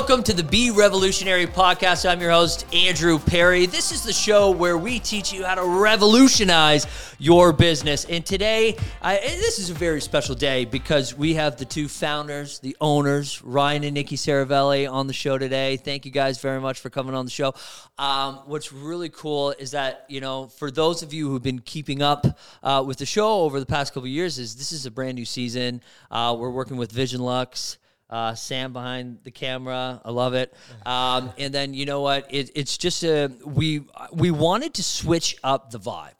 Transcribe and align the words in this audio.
Welcome 0.00 0.22
to 0.24 0.32
the 0.32 0.42
Be 0.42 0.70
Revolutionary 0.70 1.46
podcast. 1.46 2.08
I'm 2.08 2.22
your 2.22 2.30
host, 2.30 2.64
Andrew 2.74 3.18
Perry. 3.18 3.66
This 3.66 3.92
is 3.92 4.02
the 4.02 4.14
show 4.14 4.50
where 4.50 4.78
we 4.78 4.98
teach 4.98 5.30
you 5.30 5.44
how 5.44 5.56
to 5.56 5.62
revolutionize 5.62 6.86
your 7.18 7.52
business. 7.52 8.06
And 8.06 8.24
today, 8.24 8.78
I, 9.02 9.18
this 9.18 9.58
is 9.58 9.68
a 9.68 9.74
very 9.74 10.00
special 10.00 10.34
day 10.34 10.64
because 10.64 11.14
we 11.14 11.34
have 11.34 11.58
the 11.58 11.66
two 11.66 11.86
founders, 11.86 12.60
the 12.60 12.74
owners, 12.80 13.42
Ryan 13.42 13.84
and 13.84 13.92
Nikki 13.92 14.16
Saravelli, 14.16 14.90
on 14.90 15.06
the 15.06 15.12
show 15.12 15.36
today. 15.36 15.76
Thank 15.76 16.06
you 16.06 16.10
guys 16.10 16.40
very 16.40 16.62
much 16.62 16.80
for 16.80 16.88
coming 16.88 17.14
on 17.14 17.26
the 17.26 17.30
show. 17.30 17.52
Um, 17.98 18.36
what's 18.46 18.72
really 18.72 19.10
cool 19.10 19.50
is 19.50 19.72
that, 19.72 20.06
you 20.08 20.22
know, 20.22 20.46
for 20.46 20.70
those 20.70 21.02
of 21.02 21.12
you 21.12 21.28
who've 21.28 21.42
been 21.42 21.58
keeping 21.58 22.00
up 22.00 22.26
uh, 22.62 22.82
with 22.86 22.96
the 22.96 23.06
show 23.06 23.42
over 23.42 23.60
the 23.60 23.66
past 23.66 23.92
couple 23.92 24.08
years, 24.08 24.38
is 24.38 24.56
this 24.56 24.72
is 24.72 24.86
a 24.86 24.90
brand 24.90 25.16
new 25.16 25.26
season. 25.26 25.82
Uh, 26.10 26.34
we're 26.38 26.48
working 26.48 26.78
with 26.78 26.90
Vision 26.90 27.20
Lux. 27.20 27.76
Uh, 28.10 28.34
Sam 28.34 28.72
behind 28.72 29.20
the 29.22 29.30
camera, 29.30 30.00
I 30.04 30.10
love 30.10 30.34
it. 30.34 30.52
Um, 30.84 31.32
and 31.38 31.54
then 31.54 31.74
you 31.74 31.86
know 31.86 32.00
what? 32.00 32.26
It, 32.28 32.50
it's 32.56 32.76
just 32.76 33.04
a 33.04 33.30
we 33.44 33.86
we 34.12 34.32
wanted 34.32 34.74
to 34.74 34.82
switch 34.82 35.36
up 35.44 35.70
the 35.70 35.78
vibe. 35.78 36.18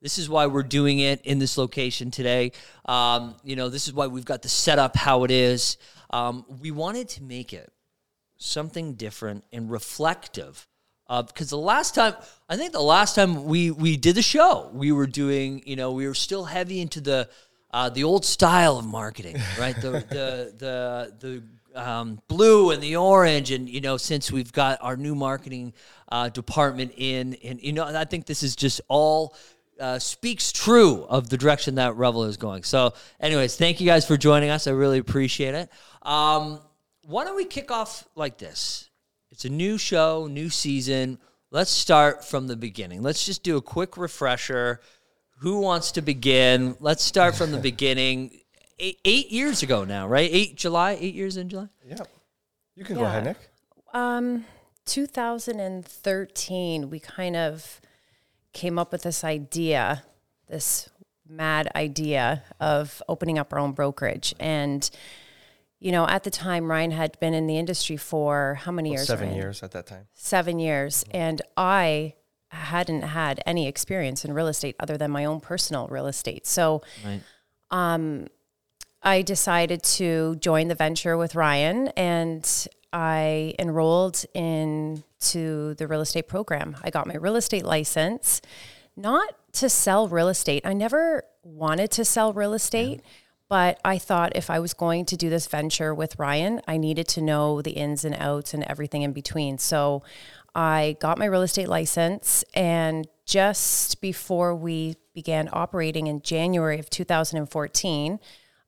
This 0.00 0.18
is 0.18 0.28
why 0.28 0.46
we're 0.46 0.62
doing 0.62 1.00
it 1.00 1.20
in 1.22 1.38
this 1.38 1.58
location 1.58 2.10
today. 2.10 2.52
Um, 2.86 3.36
you 3.44 3.56
know, 3.56 3.68
this 3.68 3.86
is 3.86 3.92
why 3.92 4.06
we've 4.06 4.24
got 4.24 4.42
the 4.42 4.48
setup 4.48 4.96
how 4.96 5.24
it 5.24 5.30
is. 5.30 5.78
Um, 6.10 6.44
we 6.60 6.70
wanted 6.70 7.08
to 7.10 7.22
make 7.22 7.52
it 7.52 7.72
something 8.36 8.94
different 8.94 9.44
and 9.52 9.70
reflective 9.70 10.66
of 11.06 11.26
because 11.28 11.50
the 11.50 11.58
last 11.58 11.94
time 11.94 12.14
I 12.48 12.56
think 12.56 12.72
the 12.72 12.80
last 12.80 13.14
time 13.14 13.44
we 13.44 13.70
we 13.70 13.96
did 13.96 14.14
the 14.14 14.22
show, 14.22 14.70
we 14.72 14.92
were 14.92 15.06
doing 15.06 15.62
you 15.66 15.76
know 15.76 15.92
we 15.92 16.06
were 16.06 16.14
still 16.14 16.44
heavy 16.44 16.80
into 16.80 17.00
the 17.00 17.28
uh, 17.72 17.88
the 17.88 18.04
old 18.04 18.24
style 18.24 18.78
of 18.78 18.84
marketing, 18.84 19.36
right? 19.58 19.74
The 19.76 19.90
the 19.90 20.54
the 20.58 21.42
the 21.74 21.80
um, 21.80 22.20
blue 22.28 22.70
and 22.70 22.82
the 22.82 22.96
orange, 22.96 23.50
and 23.50 23.68
you 23.68 23.80
know, 23.80 23.96
since 23.96 24.30
we've 24.30 24.52
got 24.52 24.78
our 24.82 24.96
new 24.96 25.14
marketing 25.14 25.72
uh, 26.10 26.28
department 26.28 26.92
in, 26.96 27.34
and 27.44 27.62
you 27.62 27.72
know, 27.72 27.84
I 27.84 28.04
think 28.04 28.26
this 28.26 28.42
is 28.42 28.56
just 28.56 28.80
all. 28.88 29.36
Uh, 29.80 29.98
speaks 29.98 30.52
true 30.52 31.02
of 31.08 31.28
the 31.28 31.36
direction 31.36 31.74
that 31.76 31.96
Revel 31.96 32.24
is 32.24 32.36
going. 32.36 32.62
So, 32.62 32.92
anyways, 33.18 33.56
thank 33.56 33.80
you 33.80 33.86
guys 33.86 34.06
for 34.06 34.16
joining 34.16 34.50
us. 34.50 34.68
I 34.68 34.70
really 34.72 34.98
appreciate 34.98 35.54
it. 35.56 35.70
Um, 36.02 36.60
why 37.04 37.24
don't 37.24 37.34
we 37.34 37.46
kick 37.46 37.72
off 37.72 38.06
like 38.14 38.38
this? 38.38 38.90
It's 39.32 39.44
a 39.44 39.48
new 39.48 39.78
show, 39.78 40.28
new 40.30 40.50
season. 40.50 41.18
Let's 41.50 41.70
start 41.70 42.24
from 42.24 42.46
the 42.46 42.54
beginning. 42.56 43.02
Let's 43.02 43.26
just 43.26 43.42
do 43.42 43.56
a 43.56 43.62
quick 43.62 43.96
refresher 43.96 44.80
who 45.42 45.58
wants 45.58 45.92
to 45.92 46.02
begin? 46.02 46.76
Let's 46.78 47.02
start 47.02 47.34
from 47.34 47.50
the 47.50 47.58
beginning. 47.70 48.38
Eight, 48.78 49.00
eight, 49.04 49.32
years 49.32 49.64
ago 49.64 49.84
now, 49.84 50.06
right? 50.06 50.30
Eight 50.32 50.56
July, 50.56 50.96
eight 51.00 51.16
years 51.16 51.36
in 51.36 51.48
July. 51.48 51.66
Yeah, 51.84 51.96
you 52.76 52.84
can 52.84 52.94
yeah. 52.94 53.02
go 53.02 53.08
ahead, 53.08 53.24
Nick. 53.24 53.38
Um, 53.92 54.44
2013, 54.86 56.90
we 56.90 57.00
kind 57.00 57.34
of 57.34 57.80
came 58.52 58.78
up 58.78 58.92
with 58.92 59.02
this 59.02 59.24
idea, 59.24 60.04
this 60.48 60.88
mad 61.28 61.68
idea 61.74 62.44
of 62.60 63.02
opening 63.08 63.36
up 63.36 63.52
our 63.52 63.58
own 63.58 63.72
brokerage, 63.72 64.36
and 64.38 64.88
you 65.80 65.90
know, 65.90 66.06
at 66.06 66.22
the 66.22 66.30
time, 66.30 66.70
Ryan 66.70 66.92
had 66.92 67.18
been 67.18 67.34
in 67.34 67.48
the 67.48 67.58
industry 67.58 67.96
for 67.96 68.60
how 68.62 68.70
many 68.70 68.90
well, 68.90 69.00
years? 69.00 69.08
Seven 69.08 69.30
Ryan? 69.30 69.40
years 69.40 69.64
at 69.64 69.72
that 69.72 69.88
time. 69.88 70.06
Seven 70.14 70.60
years, 70.60 71.02
mm-hmm. 71.02 71.16
and 71.16 71.42
I 71.56 72.14
hadn't 72.52 73.02
had 73.02 73.42
any 73.46 73.66
experience 73.66 74.24
in 74.24 74.32
real 74.32 74.48
estate 74.48 74.76
other 74.78 74.96
than 74.96 75.10
my 75.10 75.24
own 75.24 75.40
personal 75.40 75.88
real 75.88 76.06
estate. 76.06 76.46
So, 76.46 76.82
right. 77.04 77.20
um, 77.70 78.28
I 79.02 79.22
decided 79.22 79.82
to 79.82 80.36
join 80.36 80.68
the 80.68 80.74
venture 80.74 81.16
with 81.16 81.34
Ryan 81.34 81.88
and 81.88 82.68
I 82.92 83.54
enrolled 83.58 84.24
into 84.34 85.74
the 85.74 85.86
real 85.88 86.02
estate 86.02 86.28
program. 86.28 86.76
I 86.82 86.90
got 86.90 87.06
my 87.06 87.16
real 87.16 87.36
estate 87.36 87.64
license, 87.64 88.40
not 88.96 89.34
to 89.54 89.68
sell 89.68 90.08
real 90.08 90.28
estate. 90.28 90.64
I 90.64 90.74
never 90.74 91.24
wanted 91.42 91.90
to 91.92 92.04
sell 92.04 92.32
real 92.32 92.54
estate. 92.54 93.00
Yeah. 93.02 93.10
But 93.48 93.78
I 93.84 93.98
thought 93.98 94.34
if 94.34 94.48
I 94.48 94.60
was 94.60 94.72
going 94.72 95.04
to 95.06 95.16
do 95.16 95.28
this 95.28 95.46
venture 95.46 95.94
with 95.94 96.18
Ryan, 96.18 96.62
I 96.66 96.78
needed 96.78 97.06
to 97.08 97.20
know 97.20 97.60
the 97.60 97.72
ins 97.72 98.02
and 98.02 98.14
outs 98.18 98.54
and 98.54 98.62
everything 98.64 99.02
in 99.02 99.12
between. 99.12 99.58
So 99.58 100.02
I 100.54 100.96
got 101.00 101.18
my 101.18 101.24
real 101.26 101.42
estate 101.42 101.68
license, 101.68 102.44
and 102.54 103.06
just 103.24 104.00
before 104.00 104.54
we 104.54 104.96
began 105.14 105.48
operating 105.52 106.06
in 106.06 106.20
January 106.22 106.78
of 106.78 106.90
2014, 106.90 108.20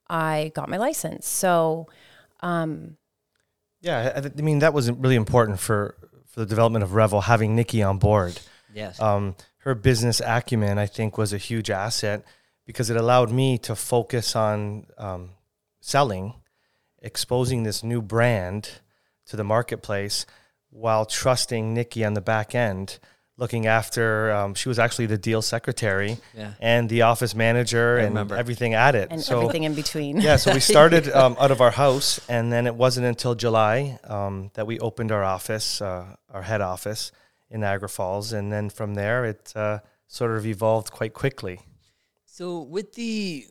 I 0.08 0.52
got 0.54 0.68
my 0.68 0.76
license. 0.76 1.26
So, 1.26 1.88
um, 2.40 2.96
yeah, 3.80 4.20
I, 4.24 4.40
mean 4.40 4.60
that 4.60 4.72
was 4.72 4.90
really 4.90 5.16
important 5.16 5.60
for 5.60 5.96
for 6.26 6.40
the 6.40 6.46
development 6.46 6.82
of 6.82 6.94
Revel 6.94 7.20
having 7.20 7.54
Nikki 7.54 7.82
on 7.82 7.98
board. 7.98 8.40
Yes, 8.72 9.00
um, 9.00 9.36
her 9.58 9.74
business 9.74 10.20
acumen 10.24 10.78
I 10.78 10.86
think 10.86 11.18
was 11.18 11.32
a 11.32 11.38
huge 11.38 11.70
asset 11.70 12.24
because 12.66 12.88
it 12.88 12.96
allowed 12.96 13.30
me 13.30 13.58
to 13.58 13.76
focus 13.76 14.34
on 14.34 14.86
um, 14.96 15.30
selling, 15.80 16.34
exposing 17.02 17.62
this 17.62 17.84
new 17.84 18.00
brand 18.00 18.70
to 19.26 19.36
the 19.36 19.44
marketplace 19.44 20.24
while 20.74 21.06
trusting 21.06 21.72
Nikki 21.72 22.04
on 22.04 22.14
the 22.14 22.20
back 22.20 22.54
end, 22.54 22.98
looking 23.36 23.66
after. 23.66 24.32
Um, 24.32 24.54
she 24.54 24.68
was 24.68 24.78
actually 24.78 25.06
the 25.06 25.18
deal 25.18 25.40
secretary 25.40 26.18
yeah. 26.36 26.52
and 26.60 26.88
the 26.88 27.02
office 27.02 27.34
manager 27.34 27.96
and 27.96 28.32
everything 28.32 28.74
at 28.74 28.94
it, 28.94 29.08
and 29.10 29.22
so, 29.22 29.40
everything 29.40 29.64
in 29.64 29.74
between. 29.74 30.20
yeah, 30.20 30.36
so 30.36 30.52
we 30.52 30.60
started 30.74 31.10
um, 31.12 31.36
out 31.38 31.50
of 31.50 31.60
our 31.60 31.70
house, 31.70 32.20
and 32.28 32.52
then 32.52 32.66
it 32.66 32.74
wasn't 32.74 33.06
until 33.06 33.34
July 33.34 33.98
um, 34.04 34.50
that 34.54 34.66
we 34.66 34.78
opened 34.80 35.12
our 35.12 35.24
office, 35.24 35.80
uh, 35.80 36.16
our 36.30 36.42
head 36.42 36.60
office 36.60 37.12
in 37.50 37.60
Niagara 37.60 37.88
Falls, 37.88 38.32
and 38.32 38.52
then 38.52 38.68
from 38.68 38.94
there 38.94 39.24
it 39.24 39.52
uh, 39.54 39.78
sort 40.08 40.36
of 40.36 40.44
evolved 40.44 40.90
quite 40.90 41.14
quickly. 41.14 41.60
So 42.24 42.62
with 42.62 42.94
the 42.94 43.46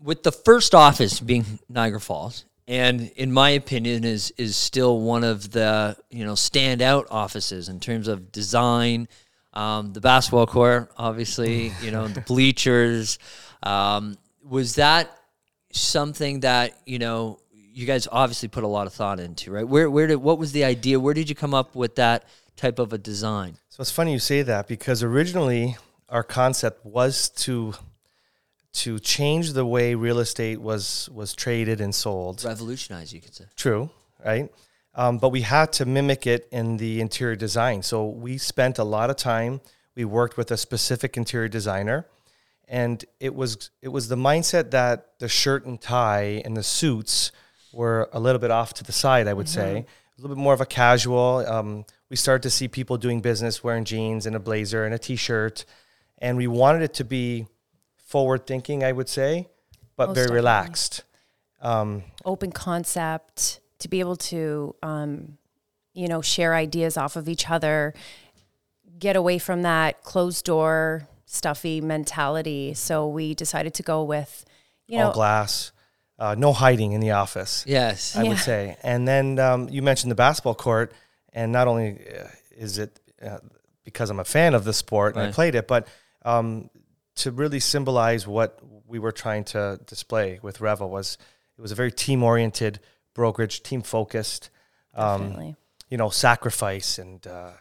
with 0.00 0.24
the 0.24 0.32
first 0.32 0.74
office 0.74 1.20
being 1.20 1.60
Niagara 1.68 2.00
Falls, 2.00 2.44
and 2.68 3.10
in 3.16 3.32
my 3.32 3.50
opinion 3.50 4.04
is 4.04 4.32
is 4.32 4.56
still 4.56 5.00
one 5.00 5.24
of 5.24 5.50
the 5.52 5.96
you 6.10 6.24
know 6.24 6.32
standout 6.32 7.06
offices 7.10 7.68
in 7.68 7.80
terms 7.80 8.08
of 8.08 8.32
design. 8.32 9.08
Um, 9.52 9.94
the 9.94 10.02
basketball 10.02 10.46
court 10.46 10.92
obviously 10.98 11.72
you 11.80 11.90
know 11.90 12.08
the 12.08 12.20
bleachers 12.26 13.18
um, 13.62 14.18
was 14.44 14.74
that 14.74 15.10
something 15.72 16.40
that 16.40 16.78
you 16.84 16.98
know 16.98 17.38
you 17.52 17.86
guys 17.86 18.08
obviously 18.10 18.48
put 18.48 18.64
a 18.64 18.68
lot 18.68 18.86
of 18.86 18.92
thought 18.92 19.20
into 19.20 19.52
right? 19.52 19.66
Where 19.66 19.88
where 19.90 20.06
did 20.06 20.16
what 20.16 20.38
was 20.38 20.52
the 20.52 20.64
idea? 20.64 20.98
Where 20.98 21.14
did 21.14 21.28
you 21.28 21.34
come 21.34 21.54
up 21.54 21.74
with 21.74 21.96
that 21.96 22.24
type 22.56 22.78
of 22.78 22.92
a 22.92 22.98
design? 22.98 23.56
So 23.68 23.80
it's 23.80 23.90
funny 23.90 24.12
you 24.12 24.18
say 24.18 24.42
that 24.42 24.66
because 24.66 25.02
originally 25.02 25.76
our 26.08 26.22
concept 26.22 26.84
was 26.84 27.28
to 27.30 27.74
to 28.76 28.98
change 28.98 29.54
the 29.54 29.64
way 29.64 29.94
real 29.94 30.18
estate 30.18 30.60
was 30.60 31.08
was 31.12 31.34
traded 31.34 31.80
and 31.80 31.94
sold. 31.94 32.44
Revolutionize, 32.44 33.12
you 33.12 33.20
could 33.20 33.34
say. 33.34 33.44
True, 33.56 33.90
right? 34.24 34.52
Um, 34.94 35.18
but 35.18 35.30
we 35.30 35.42
had 35.42 35.72
to 35.74 35.86
mimic 35.86 36.26
it 36.26 36.48
in 36.50 36.76
the 36.76 37.00
interior 37.00 37.36
design. 37.36 37.82
So 37.82 38.06
we 38.06 38.38
spent 38.38 38.78
a 38.78 38.84
lot 38.84 39.10
of 39.10 39.16
time. 39.16 39.60
We 39.94 40.04
worked 40.04 40.36
with 40.36 40.50
a 40.50 40.56
specific 40.56 41.16
interior 41.16 41.48
designer, 41.48 42.06
and 42.68 43.02
it 43.18 43.34
was 43.34 43.70
it 43.80 43.88
was 43.88 44.08
the 44.08 44.16
mindset 44.16 44.70
that 44.72 45.18
the 45.20 45.28
shirt 45.28 45.64
and 45.64 45.80
tie 45.80 46.42
and 46.44 46.56
the 46.56 46.62
suits 46.62 47.32
were 47.72 48.08
a 48.12 48.20
little 48.20 48.38
bit 48.38 48.50
off 48.50 48.74
to 48.74 48.84
the 48.84 48.92
side. 48.92 49.26
I 49.26 49.32
would 49.32 49.46
mm-hmm. 49.46 49.60
say 49.60 49.86
a 50.18 50.20
little 50.20 50.36
bit 50.36 50.42
more 50.42 50.54
of 50.54 50.60
a 50.60 50.66
casual. 50.66 51.44
Um, 51.46 51.86
we 52.10 52.16
started 52.16 52.42
to 52.42 52.50
see 52.50 52.68
people 52.68 52.98
doing 52.98 53.20
business 53.20 53.64
wearing 53.64 53.84
jeans 53.84 54.26
and 54.26 54.36
a 54.36 54.40
blazer 54.40 54.84
and 54.84 54.94
a 54.94 54.98
t-shirt, 54.98 55.64
and 56.18 56.36
we 56.36 56.46
wanted 56.46 56.82
it 56.82 56.94
to 56.94 57.04
be 57.04 57.46
forward 58.06 58.46
thinking, 58.46 58.82
I 58.82 58.92
would 58.92 59.08
say, 59.08 59.48
but 59.96 60.08
Most 60.08 60.14
very 60.14 60.26
definitely. 60.26 60.36
relaxed. 60.36 61.02
Um, 61.60 62.04
Open 62.24 62.52
concept 62.52 63.60
to 63.80 63.88
be 63.88 64.00
able 64.00 64.16
to, 64.16 64.74
um, 64.82 65.36
you 65.92 66.08
know, 66.08 66.22
share 66.22 66.54
ideas 66.54 66.96
off 66.96 67.16
of 67.16 67.28
each 67.28 67.50
other, 67.50 67.94
get 68.98 69.16
away 69.16 69.38
from 69.38 69.62
that 69.62 70.02
closed 70.02 70.44
door, 70.44 71.08
stuffy 71.26 71.80
mentality. 71.80 72.74
So 72.74 73.08
we 73.08 73.34
decided 73.34 73.74
to 73.74 73.82
go 73.82 74.04
with, 74.04 74.44
you 74.86 74.98
know, 74.98 75.08
all 75.08 75.12
glass. 75.12 75.72
Uh, 76.18 76.34
no 76.38 76.52
hiding 76.52 76.92
in 76.92 77.00
the 77.00 77.10
office. 77.10 77.64
Yes, 77.66 78.16
I 78.16 78.22
yeah. 78.22 78.28
would 78.30 78.38
say. 78.38 78.76
And 78.82 79.06
then 79.06 79.38
um, 79.38 79.68
you 79.68 79.82
mentioned 79.82 80.10
the 80.10 80.16
basketball 80.16 80.54
court, 80.54 80.92
and 81.34 81.52
not 81.52 81.68
only 81.68 81.98
uh, 82.08 82.28
is 82.56 82.78
it 82.78 82.98
uh, 83.22 83.38
because 83.84 84.08
I'm 84.08 84.20
a 84.20 84.24
fan 84.24 84.54
of 84.54 84.64
the 84.64 84.72
sport 84.72 85.14
and 85.14 85.22
right. 85.22 85.28
I 85.28 85.32
played 85.32 85.54
it, 85.54 85.68
but 85.68 85.88
um, 86.24 86.70
to 87.16 87.30
really 87.30 87.60
symbolize 87.60 88.26
what 88.26 88.60
we 88.86 88.98
were 88.98 89.12
trying 89.12 89.44
to 89.44 89.80
display 89.86 90.38
with 90.42 90.60
Revel 90.60 90.90
was 90.90 91.18
it 91.58 91.62
was 91.62 91.72
a 91.72 91.74
very 91.74 91.92
team 91.92 92.22
oriented 92.22 92.80
brokerage, 93.14 93.62
team 93.62 93.82
focused. 93.82 94.50
Um. 94.94 95.56
You 95.88 95.96
know, 95.96 96.08
sacrifice 96.10 96.98
and. 96.98 97.24
Uh, 97.26 97.52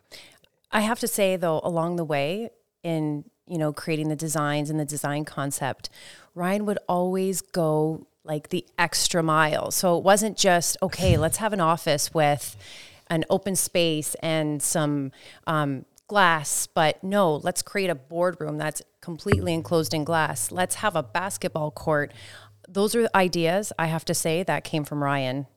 I 0.71 0.81
have 0.81 0.99
to 1.01 1.07
say 1.07 1.35
though, 1.35 1.61
along 1.63 1.97
the 1.97 2.03
way 2.03 2.49
in 2.81 3.23
you 3.47 3.57
know 3.57 3.71
creating 3.71 4.09
the 4.09 4.15
designs 4.15 4.69
and 4.69 4.79
the 4.79 4.85
design 4.85 5.25
concept, 5.25 5.89
Ryan 6.33 6.65
would 6.65 6.79
always 6.89 7.41
go 7.41 8.07
like 8.25 8.49
the 8.49 8.65
extra 8.77 9.23
mile. 9.23 9.71
So 9.71 9.97
it 9.97 10.03
wasn't 10.03 10.37
just, 10.37 10.77
okay, 10.81 11.15
let's 11.15 11.37
have 11.37 11.53
an 11.53 11.61
office 11.61 12.13
with 12.13 12.57
an 13.07 13.23
open 13.29 13.55
space 13.55 14.15
and 14.15 14.61
some 14.61 15.11
um, 15.45 15.85
glass, 16.07 16.67
but 16.67 17.03
no, 17.03 17.35
let's 17.37 17.61
create 17.61 17.89
a 17.89 17.95
boardroom 17.95 18.57
that's 18.57 18.81
completely 19.01 19.53
enclosed 19.53 19.93
in 19.93 20.03
glass. 20.03 20.51
Let's 20.51 20.75
have 20.75 20.95
a 20.95 21.03
basketball 21.03 21.71
court. 21.71 22.13
Those 22.67 22.95
are 22.95 23.07
ideas, 23.13 23.71
I 23.77 23.87
have 23.87 24.05
to 24.05 24.13
say, 24.13 24.43
that 24.43 24.63
came 24.63 24.85
from 24.85 25.03
Ryan. 25.03 25.47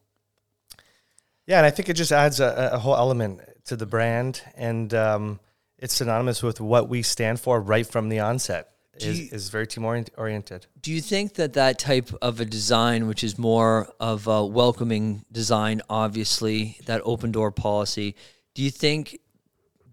Yeah, 1.46 1.58
and 1.58 1.66
I 1.66 1.70
think 1.70 1.88
it 1.88 1.94
just 1.94 2.12
adds 2.12 2.40
a, 2.40 2.70
a 2.74 2.78
whole 2.78 2.96
element 2.96 3.40
to 3.66 3.76
the 3.76 3.86
brand, 3.86 4.42
and 4.54 4.92
um, 4.92 5.40
it's 5.78 5.94
synonymous 5.94 6.42
with 6.42 6.60
what 6.60 6.88
we 6.88 7.02
stand 7.02 7.40
for 7.40 7.60
right 7.60 7.86
from 7.86 8.08
the 8.08 8.20
onset. 8.20 8.70
Is, 9.00 9.20
you, 9.20 9.28
is 9.30 9.48
very 9.48 9.68
team 9.68 9.84
oriented. 9.84 10.66
Do 10.80 10.92
you 10.92 11.00
think 11.00 11.34
that 11.34 11.52
that 11.52 11.78
type 11.78 12.10
of 12.20 12.40
a 12.40 12.44
design, 12.44 13.06
which 13.06 13.22
is 13.22 13.38
more 13.38 13.92
of 14.00 14.26
a 14.26 14.44
welcoming 14.44 15.24
design, 15.30 15.82
obviously 15.88 16.78
that 16.86 17.00
open 17.04 17.30
door 17.30 17.52
policy, 17.52 18.16
do 18.54 18.62
you 18.62 18.72
think 18.72 19.20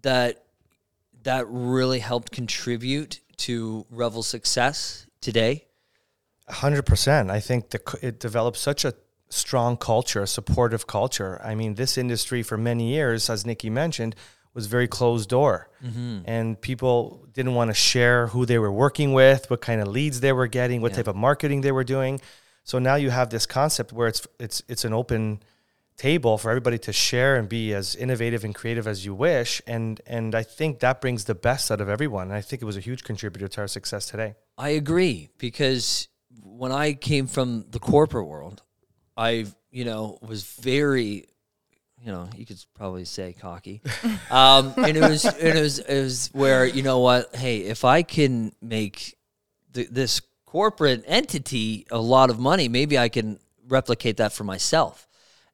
that 0.02 0.45
that 1.26 1.46
really 1.48 1.98
helped 2.00 2.32
contribute 2.32 3.20
to 3.36 3.86
Revel's 3.90 4.26
success 4.26 5.06
today? 5.20 5.66
hundred 6.48 6.86
percent. 6.86 7.30
I 7.30 7.40
think 7.40 7.70
the, 7.70 7.98
it 8.00 8.20
developed 8.20 8.56
such 8.56 8.84
a 8.84 8.94
strong 9.28 9.76
culture, 9.76 10.22
a 10.22 10.26
supportive 10.26 10.86
culture. 10.86 11.40
I 11.42 11.54
mean, 11.54 11.74
this 11.74 11.98
industry 11.98 12.42
for 12.42 12.56
many 12.56 12.92
years, 12.94 13.28
as 13.28 13.44
Nikki 13.44 13.70
mentioned, 13.70 14.14
was 14.54 14.66
very 14.66 14.88
closed 14.88 15.28
door, 15.28 15.68
mm-hmm. 15.84 16.20
and 16.24 16.60
people 16.60 17.26
didn't 17.32 17.54
want 17.54 17.70
to 17.70 17.74
share 17.74 18.28
who 18.28 18.46
they 18.46 18.58
were 18.58 18.72
working 18.72 19.12
with, 19.12 19.50
what 19.50 19.60
kind 19.60 19.80
of 19.80 19.88
leads 19.88 20.20
they 20.20 20.32
were 20.32 20.46
getting, 20.46 20.80
what 20.80 20.92
yeah. 20.92 20.98
type 20.98 21.08
of 21.08 21.16
marketing 21.16 21.60
they 21.60 21.72
were 21.72 21.84
doing. 21.84 22.20
So 22.64 22.78
now 22.78 22.94
you 22.94 23.10
have 23.10 23.30
this 23.30 23.46
concept 23.46 23.92
where 23.92 24.08
it's 24.08 24.26
it's 24.38 24.62
it's 24.68 24.84
an 24.84 24.92
open 24.92 25.42
table 25.96 26.36
for 26.38 26.50
everybody 26.50 26.78
to 26.78 26.92
share 26.92 27.36
and 27.36 27.48
be 27.48 27.72
as 27.72 27.96
innovative 27.96 28.44
and 28.44 28.54
creative 28.54 28.86
as 28.86 29.04
you 29.04 29.14
wish 29.14 29.62
and 29.66 30.00
and 30.06 30.34
I 30.34 30.42
think 30.42 30.80
that 30.80 31.00
brings 31.00 31.24
the 31.24 31.34
best 31.34 31.70
out 31.70 31.80
of 31.80 31.88
everyone 31.88 32.28
and 32.28 32.34
I 32.34 32.42
think 32.42 32.60
it 32.60 32.66
was 32.66 32.76
a 32.76 32.80
huge 32.80 33.02
contributor 33.02 33.48
to 33.48 33.62
our 33.62 33.68
success 33.68 34.06
today. 34.06 34.34
I 34.58 34.70
agree 34.70 35.30
because 35.38 36.08
when 36.42 36.70
I 36.70 36.92
came 36.92 37.26
from 37.26 37.64
the 37.70 37.78
corporate 37.78 38.26
world 38.26 38.62
I, 39.16 39.46
you 39.70 39.84
know, 39.84 40.18
was 40.20 40.42
very, 40.42 41.26
you 42.00 42.12
know, 42.12 42.28
you 42.36 42.44
could 42.44 42.62
probably 42.74 43.04
say 43.04 43.32
cocky, 43.32 43.80
um, 44.30 44.74
and 44.76 44.96
it 44.96 45.00
was, 45.00 45.24
and 45.24 45.58
it 45.58 45.60
was, 45.60 45.78
it 45.78 46.02
was 46.02 46.30
where 46.32 46.66
you 46.66 46.82
know 46.82 46.98
what? 47.00 47.34
Hey, 47.34 47.58
if 47.58 47.84
I 47.84 48.02
can 48.02 48.52
make 48.60 49.16
the, 49.72 49.86
this 49.90 50.20
corporate 50.44 51.04
entity 51.06 51.86
a 51.90 51.98
lot 51.98 52.30
of 52.30 52.38
money, 52.38 52.68
maybe 52.68 52.98
I 52.98 53.08
can 53.08 53.38
replicate 53.66 54.18
that 54.18 54.32
for 54.32 54.44
myself. 54.44 55.05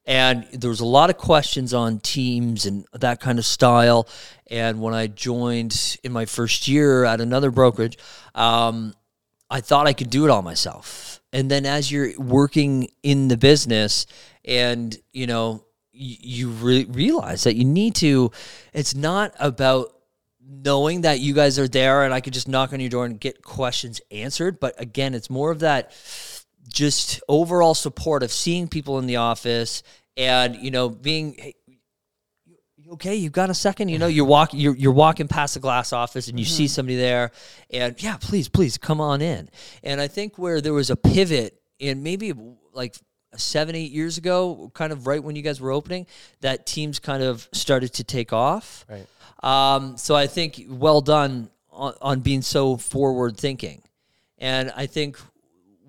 And 0.04 0.44
there 0.52 0.70
was 0.70 0.80
a 0.80 0.86
lot 0.86 1.10
of 1.10 1.16
questions 1.16 1.72
on 1.72 2.00
teams 2.00 2.66
and 2.66 2.84
that 2.92 3.20
kind 3.20 3.38
of 3.38 3.44
style. 3.44 4.08
And 4.48 4.80
when 4.80 4.94
I 4.94 5.06
joined 5.06 5.98
in 6.02 6.12
my 6.12 6.24
first 6.24 6.66
year 6.66 7.04
at 7.04 7.20
another 7.20 7.50
brokerage, 7.50 7.98
um, 8.34 8.94
I 9.48 9.60
thought 9.60 9.86
I 9.86 9.92
could 9.92 10.10
do 10.10 10.24
it 10.24 10.30
all 10.30 10.42
myself. 10.42 11.20
And 11.32 11.50
then 11.50 11.66
as 11.66 11.90
you're 11.90 12.18
working 12.18 12.88
in 13.02 13.28
the 13.28 13.36
business 13.36 14.06
and, 14.44 14.96
you 15.12 15.26
know, 15.26 15.64
you, 15.92 16.48
re- 16.48 16.86
realize 16.86 17.44
that 17.44 17.54
you 17.54 17.64
need 17.64 17.94
to, 17.96 18.30
it's 18.72 18.94
not 18.94 19.34
about 19.38 19.94
knowing 20.44 21.02
that 21.02 21.20
you 21.20 21.34
guys 21.34 21.58
are 21.58 21.68
there 21.68 22.04
and 22.04 22.12
I 22.12 22.20
could 22.20 22.32
just 22.32 22.48
knock 22.48 22.72
on 22.72 22.80
your 22.80 22.90
door 22.90 23.04
and 23.04 23.20
get 23.20 23.42
questions 23.42 24.00
answered. 24.10 24.58
But 24.58 24.80
again, 24.80 25.14
it's 25.14 25.30
more 25.30 25.50
of 25.50 25.60
that 25.60 25.92
just 26.68 27.20
overall 27.28 27.74
support 27.74 28.22
of 28.22 28.30
seeing 28.30 28.68
people 28.68 28.98
in 28.98 29.06
the 29.06 29.16
office 29.16 29.82
and, 30.16 30.56
you 30.56 30.70
know, 30.70 30.88
being, 30.88 31.52
okay, 32.92 33.14
you've 33.14 33.32
got 33.32 33.50
a 33.50 33.54
second. 33.54 33.88
You 33.88 33.98
know, 33.98 34.06
you're 34.06 34.24
walking, 34.24 34.60
you're, 34.60 34.76
you're 34.76 34.92
walking 34.92 35.28
past 35.28 35.54
the 35.54 35.60
glass 35.60 35.92
office 35.92 36.28
and 36.28 36.38
you 36.38 36.46
mm-hmm. 36.46 36.54
see 36.54 36.68
somebody 36.68 36.96
there, 36.96 37.32
and 37.70 38.00
yeah, 38.02 38.16
please, 38.16 38.48
please 38.48 38.78
come 38.78 39.00
on 39.00 39.22
in. 39.22 39.48
And 39.82 40.00
I 40.00 40.08
think 40.08 40.38
where 40.38 40.60
there 40.60 40.74
was 40.74 40.90
a 40.90 40.96
pivot 40.96 41.60
and 41.80 42.02
maybe 42.02 42.32
like 42.72 42.96
seven, 43.34 43.74
eight 43.74 43.92
years 43.92 44.18
ago, 44.18 44.70
kind 44.74 44.92
of 44.92 45.06
right 45.06 45.22
when 45.22 45.36
you 45.36 45.42
guys 45.42 45.60
were 45.60 45.70
opening, 45.70 46.06
that 46.42 46.66
teams 46.66 46.98
kind 46.98 47.22
of 47.22 47.48
started 47.52 47.94
to 47.94 48.04
take 48.04 48.32
off. 48.32 48.84
Right. 48.88 49.06
Um, 49.42 49.96
so 49.96 50.14
I 50.14 50.26
think 50.26 50.66
well 50.68 51.00
done 51.00 51.50
on, 51.70 51.94
on 52.00 52.20
being 52.20 52.42
so 52.42 52.76
forward 52.76 53.36
thinking, 53.36 53.82
and 54.38 54.70
I 54.76 54.86
think 54.86 55.18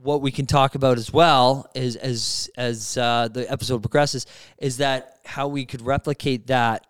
what 0.04 0.22
we 0.22 0.32
can 0.32 0.46
talk 0.46 0.76
about 0.76 0.98
as 0.98 1.12
well 1.14 1.70
is 1.74 1.96
as 1.96 2.50
as 2.58 2.98
uh, 2.98 3.30
the 3.32 3.50
episode 3.50 3.82
progresses 3.82 4.26
is 4.58 4.78
that 4.78 5.20
how 5.26 5.48
we 5.48 5.66
could 5.66 5.82
replicate 5.82 6.48
that 6.48 6.86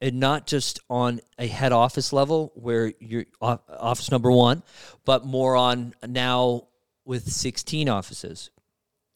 and 0.00 0.20
not 0.20 0.46
just 0.46 0.78
on 0.88 1.20
a 1.38 1.46
head 1.46 1.72
office 1.72 2.12
level 2.12 2.52
where 2.54 2.92
you're 3.00 3.24
office 3.40 4.10
number 4.10 4.30
one, 4.30 4.62
but 5.04 5.24
more 5.24 5.56
on 5.56 5.94
now 6.06 6.68
with 7.04 7.30
16 7.30 7.88
offices. 7.88 8.50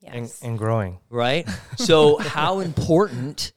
Yes. 0.01 0.13
And, 0.43 0.51
and 0.51 0.59
growing. 0.59 0.99
Right? 1.09 1.49
So, 1.77 2.19
how 2.19 2.61
important 2.61 3.53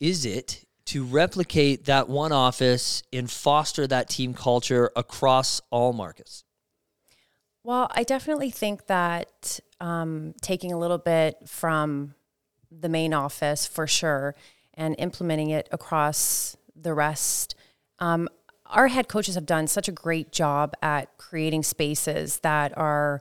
is 0.00 0.26
it 0.26 0.64
to 0.86 1.04
replicate 1.04 1.86
that 1.86 2.08
one 2.08 2.32
office 2.32 3.02
and 3.12 3.30
foster 3.30 3.86
that 3.86 4.08
team 4.08 4.34
culture 4.34 4.90
across 4.96 5.60
all 5.70 5.92
markets? 5.92 6.44
Well, 7.66 7.88
I 7.90 8.04
definitely 8.04 8.50
think 8.50 8.86
that 8.86 9.58
um, 9.80 10.34
taking 10.40 10.70
a 10.70 10.78
little 10.78 10.98
bit 10.98 11.36
from 11.48 12.14
the 12.70 12.88
main 12.88 13.12
office 13.12 13.66
for 13.66 13.88
sure 13.88 14.36
and 14.74 14.94
implementing 15.00 15.50
it 15.50 15.68
across 15.72 16.56
the 16.80 16.94
rest. 16.94 17.56
Um, 17.98 18.28
our 18.66 18.86
head 18.86 19.08
coaches 19.08 19.34
have 19.34 19.46
done 19.46 19.66
such 19.66 19.88
a 19.88 19.92
great 19.92 20.30
job 20.30 20.74
at 20.80 21.18
creating 21.18 21.64
spaces 21.64 22.38
that 22.44 22.72
are, 22.78 23.20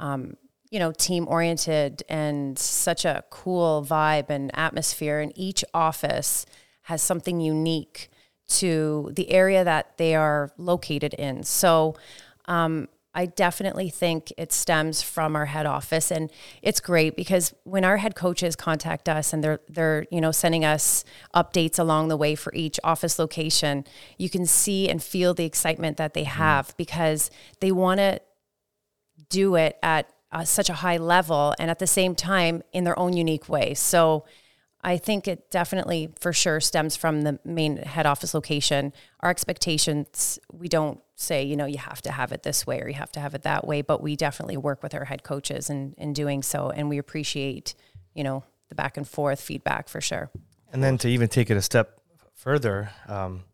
um, 0.00 0.38
you 0.70 0.80
know, 0.80 0.90
team 0.90 1.28
oriented 1.28 2.02
and 2.08 2.58
such 2.58 3.04
a 3.04 3.22
cool 3.30 3.86
vibe 3.88 4.28
and 4.28 4.50
atmosphere. 4.54 5.20
And 5.20 5.32
each 5.36 5.64
office 5.72 6.46
has 6.82 7.00
something 7.00 7.38
unique 7.38 8.10
to 8.48 9.12
the 9.14 9.30
area 9.30 9.62
that 9.62 9.98
they 9.98 10.16
are 10.16 10.50
located 10.58 11.14
in. 11.14 11.44
So, 11.44 11.94
um, 12.46 12.88
I 13.14 13.26
definitely 13.26 13.90
think 13.90 14.32
it 14.36 14.52
stems 14.52 15.00
from 15.00 15.36
our 15.36 15.46
head 15.46 15.66
office 15.66 16.10
and 16.10 16.30
it's 16.62 16.80
great 16.80 17.14
because 17.14 17.54
when 17.62 17.84
our 17.84 17.98
head 17.98 18.16
coaches 18.16 18.56
contact 18.56 19.08
us 19.08 19.32
and 19.32 19.42
they're 19.42 19.60
they're 19.68 20.06
you 20.10 20.20
know 20.20 20.32
sending 20.32 20.64
us 20.64 21.04
updates 21.34 21.78
along 21.78 22.08
the 22.08 22.16
way 22.16 22.34
for 22.34 22.52
each 22.54 22.80
office 22.82 23.18
location 23.18 23.84
you 24.18 24.28
can 24.28 24.44
see 24.46 24.88
and 24.88 25.02
feel 25.02 25.32
the 25.32 25.44
excitement 25.44 25.96
that 25.96 26.14
they 26.14 26.24
mm-hmm. 26.24 26.38
have 26.38 26.76
because 26.76 27.30
they 27.60 27.70
want 27.70 27.98
to 27.98 28.20
do 29.28 29.54
it 29.54 29.78
at 29.82 30.10
uh, 30.32 30.44
such 30.44 30.68
a 30.68 30.74
high 30.74 30.96
level 30.96 31.54
and 31.60 31.70
at 31.70 31.78
the 31.78 31.86
same 31.86 32.16
time 32.16 32.62
in 32.72 32.82
their 32.82 32.98
own 32.98 33.12
unique 33.12 33.48
way 33.48 33.74
so 33.74 34.24
I 34.86 34.98
think 34.98 35.26
it 35.26 35.50
definitely 35.50 36.12
for 36.20 36.34
sure 36.34 36.60
stems 36.60 36.94
from 36.94 37.22
the 37.22 37.38
main 37.42 37.78
head 37.78 38.04
office 38.04 38.34
location. 38.34 38.92
Our 39.20 39.30
expectations, 39.30 40.38
we 40.52 40.68
don't 40.68 41.00
say, 41.16 41.42
you 41.42 41.56
know, 41.56 41.64
you 41.64 41.78
have 41.78 42.02
to 42.02 42.12
have 42.12 42.32
it 42.32 42.42
this 42.42 42.66
way 42.66 42.82
or 42.82 42.88
you 42.88 42.94
have 42.94 43.10
to 43.12 43.20
have 43.20 43.34
it 43.34 43.44
that 43.44 43.66
way, 43.66 43.80
but 43.80 44.02
we 44.02 44.14
definitely 44.14 44.58
work 44.58 44.82
with 44.82 44.94
our 44.94 45.06
head 45.06 45.22
coaches 45.22 45.70
in, 45.70 45.94
in 45.96 46.12
doing 46.12 46.42
so. 46.42 46.70
And 46.70 46.90
we 46.90 46.98
appreciate, 46.98 47.74
you 48.12 48.22
know, 48.22 48.44
the 48.68 48.74
back 48.74 48.98
and 48.98 49.08
forth 49.08 49.40
feedback 49.40 49.88
for 49.88 50.02
sure. 50.02 50.30
And 50.70 50.84
then 50.84 50.98
to 50.98 51.08
even 51.08 51.28
take 51.28 51.50
it 51.50 51.56
a 51.56 51.62
step 51.62 52.00
further, 52.34 52.90
um, 53.08 53.44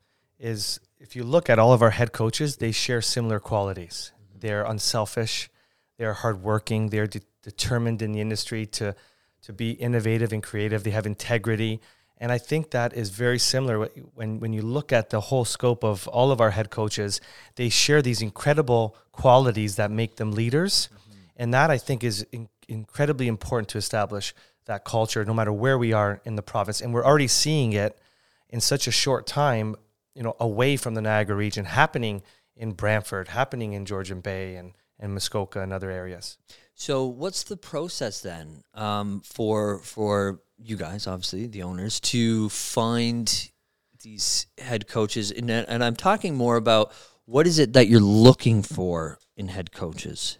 is 0.40 0.80
if 0.98 1.14
you 1.14 1.22
look 1.22 1.48
at 1.48 1.60
all 1.60 1.72
of 1.72 1.80
our 1.80 1.90
head 1.90 2.12
coaches, 2.12 2.56
they 2.56 2.72
share 2.72 3.00
similar 3.00 3.38
qualities. 3.38 4.10
They're 4.36 4.64
unselfish, 4.64 5.48
they're 5.96 6.14
hardworking, 6.14 6.88
they're 6.88 7.06
de- 7.06 7.20
determined 7.42 8.02
in 8.02 8.12
the 8.12 8.20
industry 8.20 8.66
to 8.66 8.96
to 9.42 9.52
be 9.52 9.72
innovative 9.72 10.32
and 10.32 10.42
creative. 10.42 10.84
They 10.84 10.90
have 10.90 11.06
integrity. 11.06 11.80
And 12.18 12.30
I 12.30 12.38
think 12.38 12.70
that 12.70 12.92
is 12.92 13.10
very 13.10 13.38
similar 13.38 13.86
when, 14.14 14.40
when 14.40 14.52
you 14.52 14.62
look 14.62 14.92
at 14.92 15.10
the 15.10 15.20
whole 15.20 15.44
scope 15.44 15.82
of 15.82 16.06
all 16.08 16.30
of 16.30 16.40
our 16.40 16.50
head 16.50 16.70
coaches, 16.70 17.20
they 17.56 17.68
share 17.68 18.02
these 18.02 18.20
incredible 18.20 18.96
qualities 19.12 19.76
that 19.76 19.90
make 19.90 20.16
them 20.16 20.32
leaders. 20.32 20.88
Mm-hmm. 20.92 21.20
And 21.36 21.54
that 21.54 21.70
I 21.70 21.78
think 21.78 22.04
is 22.04 22.26
in, 22.30 22.48
incredibly 22.68 23.26
important 23.28 23.68
to 23.70 23.78
establish 23.78 24.34
that 24.66 24.84
culture 24.84 25.24
no 25.24 25.34
matter 25.34 25.52
where 25.52 25.78
we 25.78 25.92
are 25.92 26.20
in 26.24 26.36
the 26.36 26.42
province. 26.42 26.80
And 26.80 26.92
we're 26.92 27.04
already 27.04 27.28
seeing 27.28 27.72
it 27.72 27.98
in 28.50 28.60
such 28.60 28.86
a 28.86 28.90
short 28.90 29.26
time, 29.26 29.76
you 30.14 30.22
know, 30.22 30.36
away 30.38 30.76
from 30.76 30.94
the 30.94 31.00
Niagara 31.00 31.36
region, 31.36 31.64
happening 31.64 32.22
in 32.54 32.72
Brantford, 32.72 33.28
happening 33.28 33.72
in 33.72 33.86
Georgian 33.86 34.20
Bay 34.20 34.56
and, 34.56 34.72
and 35.00 35.12
Muskoka 35.12 35.60
and 35.60 35.72
other 35.72 35.90
areas. 35.90 36.38
So, 36.74 37.06
what's 37.06 37.42
the 37.42 37.56
process 37.56 38.20
then 38.20 38.62
um, 38.74 39.20
for 39.20 39.80
for 39.80 40.40
you 40.56 40.76
guys, 40.76 41.06
obviously 41.06 41.46
the 41.46 41.62
owners, 41.62 41.98
to 42.00 42.48
find 42.50 43.50
these 44.02 44.46
head 44.58 44.86
coaches? 44.86 45.30
And, 45.30 45.50
and 45.50 45.82
I'm 45.82 45.96
talking 45.96 46.36
more 46.36 46.56
about 46.56 46.92
what 47.24 47.46
is 47.46 47.58
it 47.58 47.72
that 47.74 47.88
you're 47.88 48.00
looking 48.00 48.62
for 48.62 49.18
in 49.36 49.48
head 49.48 49.72
coaches. 49.72 50.38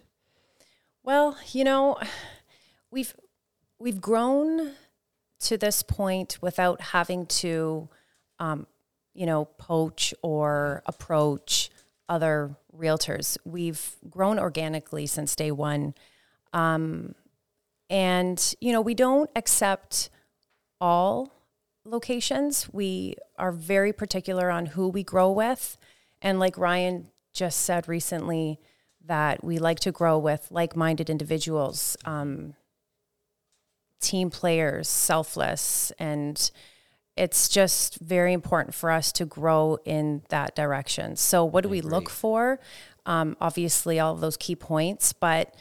Well, 1.03 1.37
you 1.51 1.63
know, 1.63 1.97
we've 2.91 3.15
we've 3.79 4.01
grown 4.01 4.73
to 5.41 5.57
this 5.57 5.83
point 5.83 6.37
without 6.41 6.81
having 6.81 7.25
to, 7.25 7.89
um, 8.39 8.67
you 9.13 9.25
know, 9.25 9.45
poach 9.45 10.13
or 10.21 10.83
approach 10.85 11.71
other 12.09 12.55
realtors. 12.75 13.37
We've 13.45 13.95
grown 14.09 14.39
organically 14.39 15.05
since 15.07 15.35
day 15.35 15.51
one. 15.51 15.93
Um, 16.53 17.15
and, 17.89 18.55
you 18.59 18.71
know, 18.71 18.81
we 18.81 18.93
don't 18.93 19.29
accept 19.35 20.09
all 20.79 21.31
locations. 21.85 22.71
We 22.71 23.15
are 23.37 23.51
very 23.51 23.93
particular 23.93 24.49
on 24.49 24.67
who 24.67 24.87
we 24.87 25.03
grow 25.03 25.31
with. 25.31 25.77
And 26.21 26.39
like 26.39 26.57
Ryan 26.57 27.07
just 27.33 27.61
said 27.61 27.87
recently, 27.87 28.59
that 29.05 29.43
we 29.43 29.57
like 29.57 29.79
to 29.79 29.91
grow 29.91 30.17
with 30.17 30.47
like 30.51 30.75
minded 30.75 31.09
individuals, 31.09 31.97
um, 32.05 32.53
team 33.99 34.29
players, 34.29 34.87
selfless. 34.87 35.91
And 35.97 36.51
it's 37.17 37.49
just 37.49 37.99
very 37.99 38.33
important 38.33 38.73
for 38.73 38.89
us 38.89 39.11
to 39.13 39.25
grow 39.25 39.77
in 39.85 40.23
that 40.29 40.55
direction. 40.55 41.15
So, 41.15 41.43
what 41.43 41.63
do 41.63 41.69
we 41.69 41.81
look 41.81 42.09
for? 42.09 42.59
Um, 43.05 43.35
obviously, 43.41 43.99
all 43.99 44.13
of 44.13 44.21
those 44.21 44.37
key 44.37 44.55
points, 44.55 45.13
but 45.13 45.55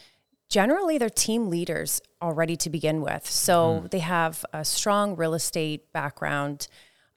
generally 0.50 0.98
they're 0.98 1.08
team 1.08 1.48
leaders 1.48 2.02
already 2.20 2.56
to 2.56 2.68
begin 2.68 3.00
with. 3.00 3.24
So 3.24 3.82
mm. 3.84 3.90
they 3.90 4.00
have 4.00 4.44
a 4.52 4.64
strong 4.64 5.16
real 5.16 5.32
estate 5.32 5.90
background. 5.92 6.68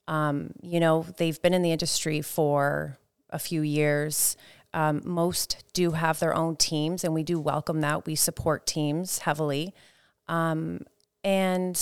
Um, 0.08 0.52
you 0.62 0.80
know, 0.80 1.06
they've 1.18 1.42
been 1.42 1.54
in 1.54 1.64
the 1.64 1.72
industry 1.72 2.22
for 2.22 2.98
a 3.32 3.40
few 3.40 3.62
years. 3.62 4.38
Um, 4.74 5.02
most 5.04 5.64
do 5.74 5.92
have 5.92 6.20
their 6.20 6.34
own 6.34 6.56
teams, 6.56 7.04
and 7.04 7.14
we 7.14 7.24
do 7.24 7.40
welcome 7.40 7.82
that. 7.82 8.06
We 8.06 8.16
support 8.16 8.66
teams 8.66 9.20
heavily. 9.20 9.74
Um, 10.28 10.82
and 11.24 11.76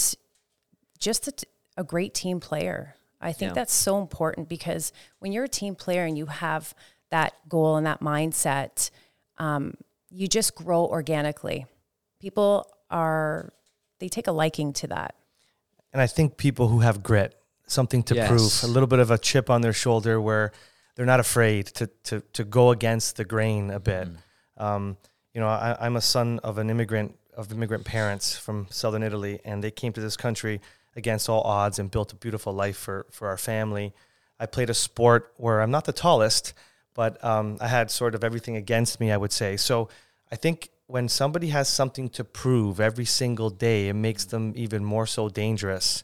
just 1.00 1.27
a, 1.27 1.34
a, 1.81 1.83
great 1.83 2.13
team 2.13 2.39
player. 2.39 2.95
I 3.19 3.33
think 3.33 3.50
yeah. 3.50 3.53
that's 3.53 3.73
so 3.73 4.00
important 4.00 4.50
because 4.50 4.91
when 5.19 5.31
you're 5.31 5.43
a 5.43 5.50
team 5.50 5.75
player 5.75 6.05
and 6.05 6.17
you 6.17 6.25
have 6.27 6.73
that 7.11 7.33
goal 7.47 7.75
and 7.75 7.85
that 7.85 8.00
mindset, 8.01 8.89
um, 9.38 9.75
you 10.09 10.27
just 10.27 10.55
grow 10.55 10.85
organically. 10.85 11.65
People 12.19 12.67
are, 12.89 13.51
they 14.00 14.09
take 14.09 14.27
a 14.27 14.31
liking 14.31 14.73
to 14.73 14.88
that. 14.88 15.15
And 15.93 16.01
I 16.01 16.07
think 16.07 16.38
people 16.38 16.67
who 16.69 16.79
have 16.79 17.03
grit, 17.03 17.35
something 17.67 18.03
to 18.03 18.15
yes. 18.15 18.27
prove, 18.27 18.69
a 18.69 18.73
little 18.73 18.88
bit 18.88 19.00
of 19.00 19.11
a 19.11 19.17
chip 19.17 19.50
on 19.50 19.61
their 19.61 19.73
shoulder 19.73 20.19
where 20.19 20.51
they're 20.95 21.05
not 21.05 21.19
afraid 21.19 21.67
to, 21.67 21.88
to, 22.05 22.21
to 22.33 22.43
go 22.43 22.71
against 22.71 23.17
the 23.17 23.25
grain 23.25 23.71
a 23.71 23.79
bit. 23.79 24.07
Mm. 24.07 24.63
Um, 24.63 24.97
you 25.33 25.41
know, 25.41 25.47
I, 25.47 25.77
I'm 25.79 25.95
a 25.95 26.01
son 26.01 26.39
of 26.43 26.57
an 26.57 26.69
immigrant, 26.69 27.17
of 27.35 27.51
immigrant 27.51 27.85
parents 27.85 28.35
from 28.38 28.67
southern 28.69 29.03
Italy, 29.03 29.39
and 29.45 29.63
they 29.63 29.71
came 29.71 29.93
to 29.93 30.01
this 30.01 30.17
country 30.17 30.61
against 30.95 31.29
all 31.29 31.41
odds 31.41 31.79
and 31.79 31.89
built 31.89 32.12
a 32.12 32.15
beautiful 32.15 32.53
life 32.53 32.77
for, 32.77 33.05
for 33.12 33.27
our 33.27 33.38
family. 33.38 33.93
I 34.39 34.45
played 34.45 34.69
a 34.69 34.74
sport 34.74 35.33
where 35.38 35.62
I'm 35.62 35.71
not 35.71 35.86
the 35.86 35.93
tallest, 35.93 36.53
but 36.93 37.24
um, 37.24 37.57
I 37.62 37.67
had 37.67 37.91
sort 37.91 38.15
of 38.15 38.24
everything 38.24 38.55
against 38.55 39.00
me, 39.00 39.12
I 39.12 39.17
would 39.17 39.31
say. 39.31 39.57
So 39.57 39.89
I 40.31 40.36
think 40.36 40.69
when 40.88 41.07
somebody 41.07 41.48
has 41.48 41.69
something 41.69 42.10
to 42.10 42.24
prove 42.24 42.79
every 42.79 43.05
single 43.05 43.50
day, 43.50 43.88
it 43.88 43.93
makes 43.93 44.25
them 44.25 44.53
even 44.55 44.83
more 44.83 45.05
so 45.05 45.29
dangerous 45.29 46.03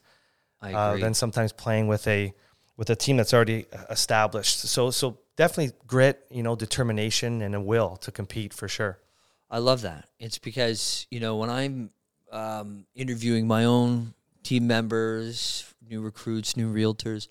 uh, 0.61 0.97
than 0.97 1.13
sometimes 1.13 1.51
playing 1.51 1.87
with 1.87 2.07
a 2.07 2.33
with 2.77 2.89
a 2.89 2.95
team 2.95 3.17
that's 3.17 3.33
already 3.33 3.65
established. 3.89 4.59
So 4.59 4.91
so 4.91 5.17
definitely 5.35 5.73
grit, 5.87 6.25
you 6.29 6.43
know, 6.43 6.55
determination 6.55 7.41
and 7.41 7.53
a 7.55 7.61
will 7.61 7.97
to 7.97 8.11
compete 8.11 8.53
for 8.53 8.67
sure. 8.67 8.99
I 9.49 9.59
love 9.59 9.81
that. 9.81 10.07
It's 10.19 10.37
because 10.37 11.05
you 11.09 11.19
know 11.19 11.35
when 11.35 11.49
I'm 11.49 11.89
um, 12.31 12.85
interviewing 12.95 13.47
my 13.47 13.65
own 13.65 14.13
team 14.47 14.65
members, 14.65 15.73
new 15.85 15.99
recruits, 16.01 16.55
new 16.55 16.73
realtors. 16.73 17.27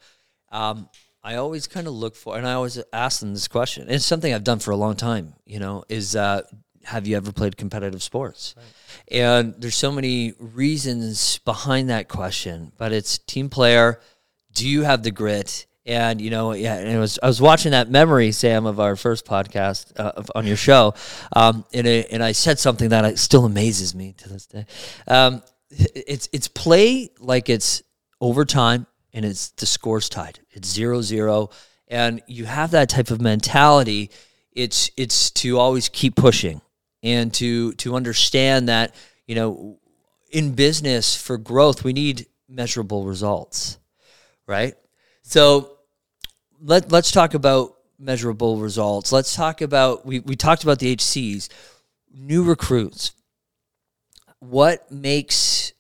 Um, 0.53 0.91
I 1.25 1.37
always 1.37 1.67
kind 1.67 1.87
of 1.87 1.95
look 1.95 2.15
for, 2.15 2.37
and 2.37 2.47
I 2.47 2.53
always 2.53 2.79
ask 2.93 3.21
them 3.21 3.33
this 3.33 3.49
question. 3.49 3.85
And 3.85 3.93
it's 3.93 4.05
something 4.05 4.35
I've 4.35 4.45
done 4.45 4.59
for 4.59 4.71
a 4.71 4.77
long 4.77 4.97
time. 4.97 5.33
You 5.47 5.59
know, 5.59 5.83
is 5.89 6.15
uh, 6.15 6.43
have 6.85 7.07
you 7.07 7.17
ever 7.17 7.33
played 7.33 7.57
competitive 7.57 8.03
sports? 8.03 8.55
Right. 8.55 9.19
And 9.19 9.55
there's 9.57 9.77
so 9.77 9.91
many 9.91 10.35
reasons 10.39 11.39
behind 11.39 11.89
that 11.89 12.09
question, 12.09 12.73
but 12.77 12.93
it's 12.93 13.17
team 13.17 13.49
player. 13.49 13.99
Do 14.53 14.69
you 14.69 14.83
have 14.83 15.03
the 15.03 15.11
grit? 15.11 15.67
And 15.87 16.21
you 16.21 16.29
know, 16.29 16.53
yeah, 16.53 16.75
and 16.75 16.89
it 16.89 16.99
was 16.99 17.19
I 17.23 17.29
was 17.29 17.41
watching 17.41 17.73
that 17.73 17.89
memory, 17.89 18.31
Sam, 18.33 18.67
of 18.67 18.79
our 18.79 18.95
first 18.95 19.25
podcast 19.25 19.93
uh, 19.99 20.23
on 20.35 20.47
your 20.47 20.57
show, 20.57 20.95
um, 21.33 21.65
and 21.73 21.87
it, 21.87 22.09
and 22.11 22.23
I 22.23 22.33
said 22.33 22.59
something 22.59 22.89
that 22.89 23.19
still 23.21 23.47
amazes 23.47 23.95
me 23.95 24.13
to 24.19 24.29
this 24.29 24.47
day. 24.47 24.67
Um, 25.07 25.43
it's 25.71 26.29
it's 26.33 26.49
play 26.49 27.11
like 27.19 27.49
it's 27.49 27.83
overtime 28.21 28.87
and 29.13 29.25
it's 29.25 29.51
the 29.51 29.67
score's 29.67 30.09
tied. 30.09 30.41
It's 30.51 30.69
zero 30.69 31.03
zero, 31.03 31.51
and 31.89 32.23
you 32.27 32.45
have 32.45 32.71
that 32.73 32.89
type 32.89 33.11
of 33.11 33.21
mentality. 33.21 34.11
It's 34.53 34.91
it's 34.97 35.31
to 35.33 35.59
always 35.59 35.89
keep 35.89 36.17
pushing 36.17 36.61
and 37.03 37.33
to 37.35 37.73
to 37.75 37.95
understand 37.95 38.69
that 38.69 38.95
you 39.27 39.35
know 39.35 39.79
in 40.31 40.55
business 40.55 41.17
for 41.17 41.39
growth 41.39 41.85
we 41.85 41.93
need 41.93 42.27
measurable 42.49 43.05
results, 43.05 43.79
right? 44.47 44.75
So 45.23 45.79
let 46.61 46.91
let's 46.91 47.11
talk 47.11 47.35
about 47.35 47.77
measurable 47.99 48.59
results. 48.59 49.13
Let's 49.13 49.35
talk 49.35 49.61
about 49.61 50.07
we 50.07 50.21
we 50.21 50.37
talked 50.37 50.63
about 50.63 50.79
the 50.79 50.97
HCs, 50.97 51.49
new 52.13 52.43
recruits. 52.43 53.13
What 54.49 54.91
makes 54.91 55.73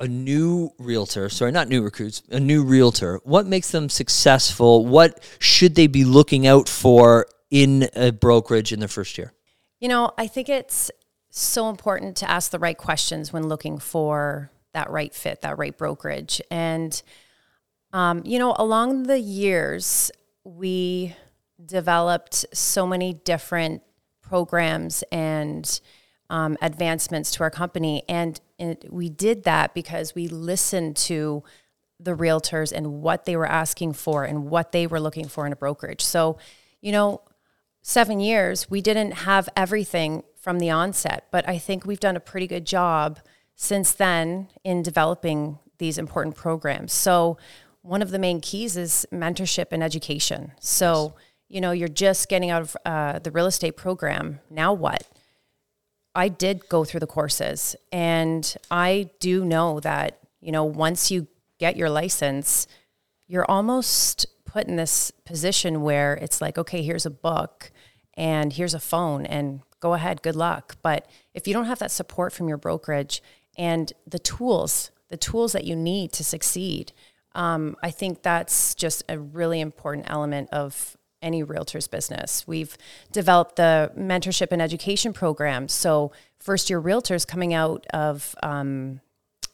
a 0.00 0.08
new 0.08 0.70
realtor, 0.78 1.28
sorry, 1.28 1.52
not 1.52 1.68
new 1.68 1.82
recruits, 1.82 2.22
a 2.30 2.40
new 2.40 2.64
realtor, 2.64 3.20
what 3.24 3.46
makes 3.46 3.70
them 3.70 3.88
successful? 3.88 4.84
What 4.84 5.22
should 5.38 5.76
they 5.76 5.86
be 5.86 6.04
looking 6.04 6.46
out 6.46 6.68
for 6.68 7.26
in 7.50 7.88
a 7.94 8.10
brokerage 8.10 8.72
in 8.72 8.80
their 8.80 8.88
first 8.88 9.16
year? 9.16 9.32
You 9.80 9.88
know, 9.88 10.12
I 10.18 10.26
think 10.26 10.48
it's 10.48 10.90
so 11.30 11.68
important 11.68 12.16
to 12.18 12.30
ask 12.30 12.50
the 12.50 12.58
right 12.58 12.76
questions 12.76 13.32
when 13.32 13.48
looking 13.48 13.78
for 13.78 14.50
that 14.74 14.90
right 14.90 15.14
fit, 15.14 15.42
that 15.42 15.58
right 15.58 15.76
brokerage. 15.76 16.40
And, 16.50 17.00
um, 17.92 18.22
you 18.24 18.38
know, 18.38 18.54
along 18.58 19.04
the 19.04 19.18
years, 19.18 20.10
we 20.44 21.14
developed 21.64 22.44
so 22.52 22.86
many 22.86 23.12
different 23.12 23.82
programs 24.20 25.04
and 25.12 25.80
um, 26.32 26.56
advancements 26.62 27.30
to 27.32 27.42
our 27.42 27.50
company. 27.50 28.02
And, 28.08 28.40
and 28.58 28.78
we 28.88 29.10
did 29.10 29.44
that 29.44 29.74
because 29.74 30.14
we 30.14 30.28
listened 30.28 30.96
to 30.96 31.44
the 32.00 32.16
realtors 32.16 32.72
and 32.72 33.02
what 33.02 33.26
they 33.26 33.36
were 33.36 33.46
asking 33.46 33.92
for 33.92 34.24
and 34.24 34.46
what 34.46 34.72
they 34.72 34.86
were 34.86 34.98
looking 34.98 35.28
for 35.28 35.46
in 35.46 35.52
a 35.52 35.56
brokerage. 35.56 36.00
So, 36.00 36.38
you 36.80 36.90
know, 36.90 37.20
seven 37.82 38.18
years, 38.18 38.70
we 38.70 38.80
didn't 38.80 39.12
have 39.12 39.50
everything 39.54 40.24
from 40.34 40.58
the 40.58 40.70
onset, 40.70 41.28
but 41.30 41.46
I 41.46 41.58
think 41.58 41.84
we've 41.84 42.00
done 42.00 42.16
a 42.16 42.20
pretty 42.20 42.46
good 42.46 42.64
job 42.64 43.20
since 43.54 43.92
then 43.92 44.48
in 44.64 44.82
developing 44.82 45.58
these 45.76 45.98
important 45.98 46.34
programs. 46.34 46.94
So, 46.94 47.36
one 47.82 48.00
of 48.00 48.12
the 48.12 48.18
main 48.18 48.40
keys 48.40 48.76
is 48.76 49.06
mentorship 49.12 49.66
and 49.72 49.82
education. 49.82 50.52
So, 50.60 51.14
you 51.48 51.60
know, 51.60 51.72
you're 51.72 51.88
just 51.88 52.28
getting 52.28 52.48
out 52.48 52.62
of 52.62 52.76
uh, 52.86 53.18
the 53.18 53.32
real 53.32 53.46
estate 53.46 53.76
program. 53.76 54.38
Now 54.48 54.72
what? 54.72 55.04
I 56.14 56.28
did 56.28 56.68
go 56.68 56.84
through 56.84 57.00
the 57.00 57.06
courses 57.06 57.74
and 57.90 58.54
I 58.70 59.10
do 59.20 59.44
know 59.44 59.80
that, 59.80 60.18
you 60.40 60.52
know, 60.52 60.64
once 60.64 61.10
you 61.10 61.26
get 61.58 61.76
your 61.76 61.88
license, 61.88 62.66
you're 63.26 63.50
almost 63.50 64.26
put 64.44 64.66
in 64.66 64.76
this 64.76 65.10
position 65.24 65.82
where 65.82 66.14
it's 66.14 66.40
like, 66.40 66.58
okay, 66.58 66.82
here's 66.82 67.06
a 67.06 67.10
book 67.10 67.70
and 68.14 68.52
here's 68.52 68.74
a 68.74 68.80
phone 68.80 69.24
and 69.24 69.62
go 69.80 69.94
ahead, 69.94 70.22
good 70.22 70.36
luck. 70.36 70.76
But 70.82 71.08
if 71.32 71.46
you 71.46 71.54
don't 71.54 71.64
have 71.64 71.78
that 71.78 71.90
support 71.90 72.32
from 72.32 72.48
your 72.48 72.58
brokerage 72.58 73.22
and 73.56 73.92
the 74.06 74.18
tools, 74.18 74.90
the 75.08 75.16
tools 75.16 75.52
that 75.52 75.64
you 75.64 75.74
need 75.74 76.12
to 76.12 76.24
succeed, 76.24 76.92
um, 77.34 77.76
I 77.82 77.90
think 77.90 78.22
that's 78.22 78.74
just 78.74 79.02
a 79.08 79.18
really 79.18 79.60
important 79.60 80.10
element 80.10 80.50
of 80.50 80.96
any 81.22 81.42
realtor's 81.42 81.86
business. 81.86 82.46
We've 82.46 82.76
developed 83.12 83.56
the 83.56 83.92
mentorship 83.96 84.48
and 84.50 84.60
education 84.60 85.12
program. 85.12 85.68
So, 85.68 86.12
first 86.38 86.68
year 86.68 86.80
realtors 86.80 87.26
coming 87.26 87.54
out 87.54 87.86
of 87.94 88.34
um, 88.42 89.00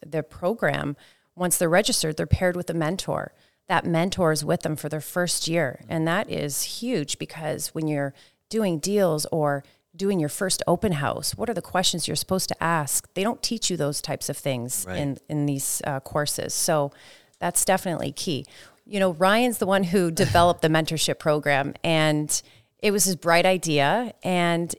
the 0.04 0.22
program, 0.22 0.96
once 1.36 1.58
they're 1.58 1.68
registered, 1.68 2.16
they're 2.16 2.26
paired 2.26 2.56
with 2.56 2.70
a 2.70 2.74
mentor. 2.74 3.32
That 3.68 3.84
mentor 3.84 4.32
is 4.32 4.44
with 4.44 4.62
them 4.62 4.76
for 4.76 4.88
their 4.88 5.00
first 5.00 5.46
year. 5.46 5.82
And 5.88 6.08
that 6.08 6.30
is 6.30 6.62
huge 6.62 7.18
because 7.18 7.68
when 7.74 7.86
you're 7.86 8.14
doing 8.48 8.78
deals 8.78 9.26
or 9.26 9.62
doing 9.94 10.18
your 10.18 10.30
first 10.30 10.62
open 10.66 10.92
house, 10.92 11.36
what 11.36 11.50
are 11.50 11.54
the 11.54 11.60
questions 11.60 12.08
you're 12.08 12.16
supposed 12.16 12.48
to 12.48 12.62
ask? 12.62 13.12
They 13.12 13.22
don't 13.22 13.42
teach 13.42 13.68
you 13.68 13.76
those 13.76 14.00
types 14.00 14.28
of 14.28 14.38
things 14.38 14.86
right. 14.88 14.96
in, 14.96 15.18
in 15.28 15.46
these 15.46 15.82
uh, 15.86 16.00
courses. 16.00 16.54
So, 16.54 16.92
that's 17.40 17.64
definitely 17.64 18.10
key 18.10 18.44
you 18.88 18.98
know, 18.98 19.12
Ryan's 19.12 19.58
the 19.58 19.66
one 19.66 19.84
who 19.84 20.10
developed 20.10 20.62
the 20.62 20.68
mentorship 20.68 21.18
program 21.18 21.74
and 21.84 22.42
it 22.80 22.90
was 22.90 23.04
his 23.04 23.16
bright 23.16 23.46
idea. 23.46 24.14
And 24.22 24.74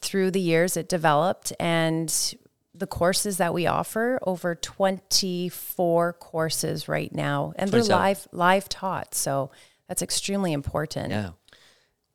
through 0.00 0.30
the 0.30 0.40
years, 0.40 0.76
it 0.76 0.88
developed 0.88 1.52
and 1.58 2.34
the 2.74 2.86
courses 2.86 3.38
that 3.38 3.52
we 3.52 3.66
offer 3.66 4.20
over 4.22 4.54
24 4.54 6.12
courses 6.14 6.86
right 6.86 7.12
now 7.12 7.52
and 7.56 7.70
they're 7.72 7.82
live 7.82 8.28
live 8.30 8.68
taught 8.68 9.16
so 9.16 9.50
that's 9.88 10.00
extremely 10.00 10.52
important 10.52 11.10
Yeah. 11.10 11.30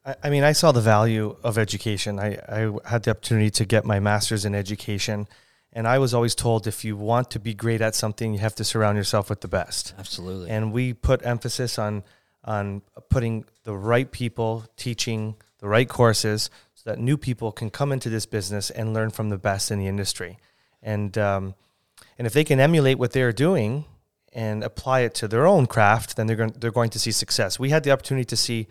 I, 0.06 0.16
I 0.24 0.30
mean, 0.30 0.44
I 0.44 0.52
saw 0.52 0.72
the 0.72 0.82
value 0.82 1.36
of 1.44 1.58
education. 1.58 2.20
I, 2.20 2.38
I 2.48 2.72
had 2.86 3.04
the 3.04 3.12
opportunity 3.12 3.50
to 3.52 3.66
get 3.66 3.86
my 3.86 4.00
master's 4.00 4.46
in 4.46 4.56
education, 4.56 5.28
and 5.74 5.88
I 5.88 5.98
was 5.98 6.14
always 6.14 6.36
told 6.36 6.68
if 6.68 6.86
you 6.86 6.96
want 6.96 7.32
to 7.32 7.40
be 7.40 7.54
great 7.54 7.82
at 7.82 7.96
something, 7.96 8.34
you 8.34 8.40
have 8.40 8.56
to 8.56 8.64
surround 8.64 8.98
yourself 8.98 9.30
with 9.30 9.42
the 9.42 9.48
best. 9.48 9.94
Absolutely. 9.98 10.50
And 10.50 10.72
we 10.72 10.94
put 10.94 11.26
emphasis 11.26 11.78
on 11.80 12.04
on 12.46 12.82
putting 13.10 13.46
the 13.64 13.74
right 13.76 14.12
people 14.12 14.66
teaching 14.76 15.36
the 15.60 15.68
right 15.68 15.88
courses 15.88 16.50
so 16.76 16.90
that 16.90 17.00
new 17.00 17.18
people 17.18 17.52
can 17.52 17.70
come 17.70 17.92
into 17.92 18.10
this 18.10 18.26
business 18.26 18.70
and 18.70 18.94
learn 18.94 19.10
from 19.10 19.30
the 19.30 19.38
best 19.38 19.72
in 19.72 19.80
the 19.80 19.88
industry. 19.88 20.38
And 20.82 21.18
um, 21.18 21.56
and 22.18 22.28
if 22.28 22.34
they 22.34 22.44
can 22.44 22.60
emulate 22.60 23.00
what 23.00 23.12
they're 23.12 23.34
doing 23.34 23.86
and 24.34 24.64
apply 24.64 25.02
it 25.02 25.16
to 25.16 25.28
their 25.28 25.48
own 25.48 25.66
craft, 25.66 26.16
then 26.16 26.28
they're 26.28 26.36
going 26.36 26.54
they're 26.60 26.72
going 26.72 26.92
to 26.92 27.00
see 27.00 27.12
success. 27.12 27.58
We 27.58 27.70
had 27.70 27.84
the 27.84 27.92
opportunity 27.92 28.26
to 28.26 28.38
see 28.38 28.68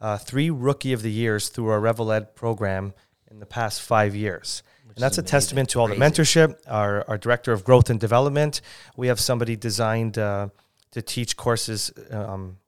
uh, 0.00 0.18
three 0.18 0.50
rookie 0.50 0.92
of 0.92 1.02
the 1.02 1.12
years 1.12 1.48
through 1.48 1.68
our 1.68 1.80
Reveled 1.80 2.34
program 2.34 2.92
in 3.30 3.38
the 3.38 3.46
past 3.46 3.80
five 3.80 4.14
years. 4.14 4.62
And 4.94 5.02
that's 5.02 5.18
a 5.18 5.22
testament 5.22 5.70
to 5.70 5.80
all 5.80 5.88
the 5.88 5.94
mentorship. 5.96 6.56
Our, 6.66 7.04
our 7.08 7.18
director 7.18 7.52
of 7.52 7.64
growth 7.64 7.90
and 7.90 7.98
development, 8.00 8.60
we 8.96 9.08
have 9.08 9.20
somebody 9.20 9.56
designed 9.56 10.18
uh, 10.18 10.48
to 10.92 11.02
teach 11.02 11.36
courses 11.36 11.92
um, 12.10 12.58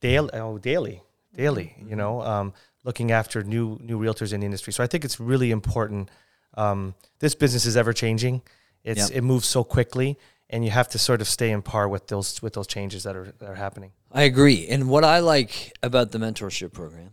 daily, 0.00 0.30
oh, 0.34 0.58
daily, 0.58 1.02
daily. 1.34 1.74
You 1.86 1.96
know, 1.96 2.22
um, 2.22 2.52
looking 2.84 3.12
after 3.12 3.42
new 3.42 3.78
new 3.82 3.98
realtors 3.98 4.32
in 4.32 4.40
the 4.40 4.46
industry. 4.46 4.72
So 4.72 4.82
I 4.82 4.86
think 4.86 5.04
it's 5.04 5.20
really 5.20 5.50
important. 5.50 6.10
Um, 6.54 6.94
this 7.18 7.34
business 7.34 7.66
is 7.66 7.76
ever 7.76 7.92
changing. 7.92 8.42
It's 8.84 9.10
Yep. 9.10 9.18
it 9.18 9.22
moves 9.22 9.46
so 9.46 9.64
quickly, 9.64 10.16
and 10.50 10.64
you 10.64 10.70
have 10.70 10.88
to 10.88 10.98
sort 10.98 11.20
of 11.20 11.28
stay 11.28 11.50
in 11.50 11.62
par 11.62 11.88
with 11.88 12.06
those 12.06 12.40
with 12.42 12.54
those 12.54 12.66
changes 12.66 13.02
that 13.02 13.16
are 13.16 13.32
that 13.38 13.48
are 13.48 13.56
happening. 13.56 13.92
I 14.10 14.22
agree. 14.22 14.66
And 14.68 14.88
what 14.88 15.04
I 15.04 15.18
like 15.18 15.72
about 15.82 16.12
the 16.12 16.18
mentorship 16.18 16.72
program 16.72 17.10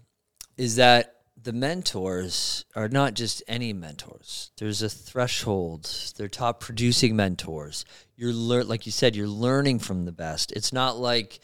is 0.58 0.78
that 0.78 1.15
the 1.46 1.54
mentors 1.54 2.66
are 2.76 2.90
not 2.90 3.14
just 3.14 3.44
any 3.48 3.72
mentors. 3.72 4.52
There's 4.58 4.82
a 4.82 4.90
threshold. 4.90 5.88
They're 6.18 6.28
top 6.28 6.60
producing 6.60 7.16
mentors. 7.16 7.86
You're 8.16 8.34
lear- 8.34 8.64
like 8.64 8.88
you 8.88 8.92
said, 8.92 9.16
you're 9.16 9.28
learning 9.28 9.80
from 9.80 10.06
the 10.06 10.12
best. 10.12 10.52
It's 10.54 10.74
not 10.74 10.98
like 10.98 11.40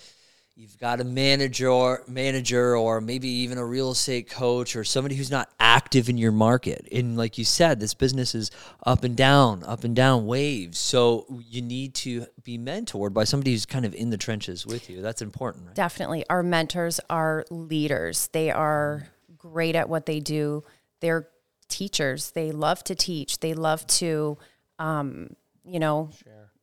you've 0.56 0.78
got 0.80 1.00
a 1.02 1.04
manager 1.04 2.04
manager 2.08 2.76
or 2.76 3.00
maybe 3.00 3.28
even 3.28 3.60
a 3.60 3.66
real 3.66 3.92
estate 3.92 4.28
coach 4.28 4.76
or 4.76 4.84
somebody 4.84 5.16
who's 5.16 5.32
not 5.32 5.50
active 5.60 6.10
in 6.10 6.18
your 6.18 6.32
market 6.32 6.88
and 6.92 7.18
like 7.18 7.38
you 7.38 7.46
said 7.46 7.80
this 7.80 7.94
business 7.94 8.36
is 8.36 8.52
up 8.86 9.06
and 9.06 9.16
down 9.16 9.64
up 9.64 9.86
and 9.86 9.96
down 9.96 10.26
waves 10.26 10.78
so 10.78 11.26
you 11.48 11.62
need 11.62 11.96
to 11.96 12.26
be 12.44 12.58
mentored 12.58 13.14
by 13.14 13.24
somebody 13.24 13.52
who's 13.52 13.66
kind 13.66 13.86
of 13.86 13.96
in 13.96 14.10
the 14.10 14.18
trenches 14.18 14.68
with 14.68 14.90
you 14.90 15.02
that's 15.02 15.22
important 15.22 15.66
right 15.66 15.74
Definitely. 15.74 16.26
Our 16.30 16.44
mentors 16.44 17.00
are 17.10 17.46
leaders. 17.50 18.30
They 18.34 18.52
are 18.52 19.08
great 19.42 19.76
at 19.76 19.90
what 19.90 20.06
they 20.06 20.20
do. 20.20 20.64
They're 21.00 21.28
teachers. 21.68 22.32
They 22.32 22.52
love 22.52 22.84
to 22.84 22.96
teach. 22.96 23.40
They 23.40 23.54
love 23.54 23.88
to, 23.88 24.38
um, 24.78 25.36
you 25.64 25.80
know, 25.80 26.10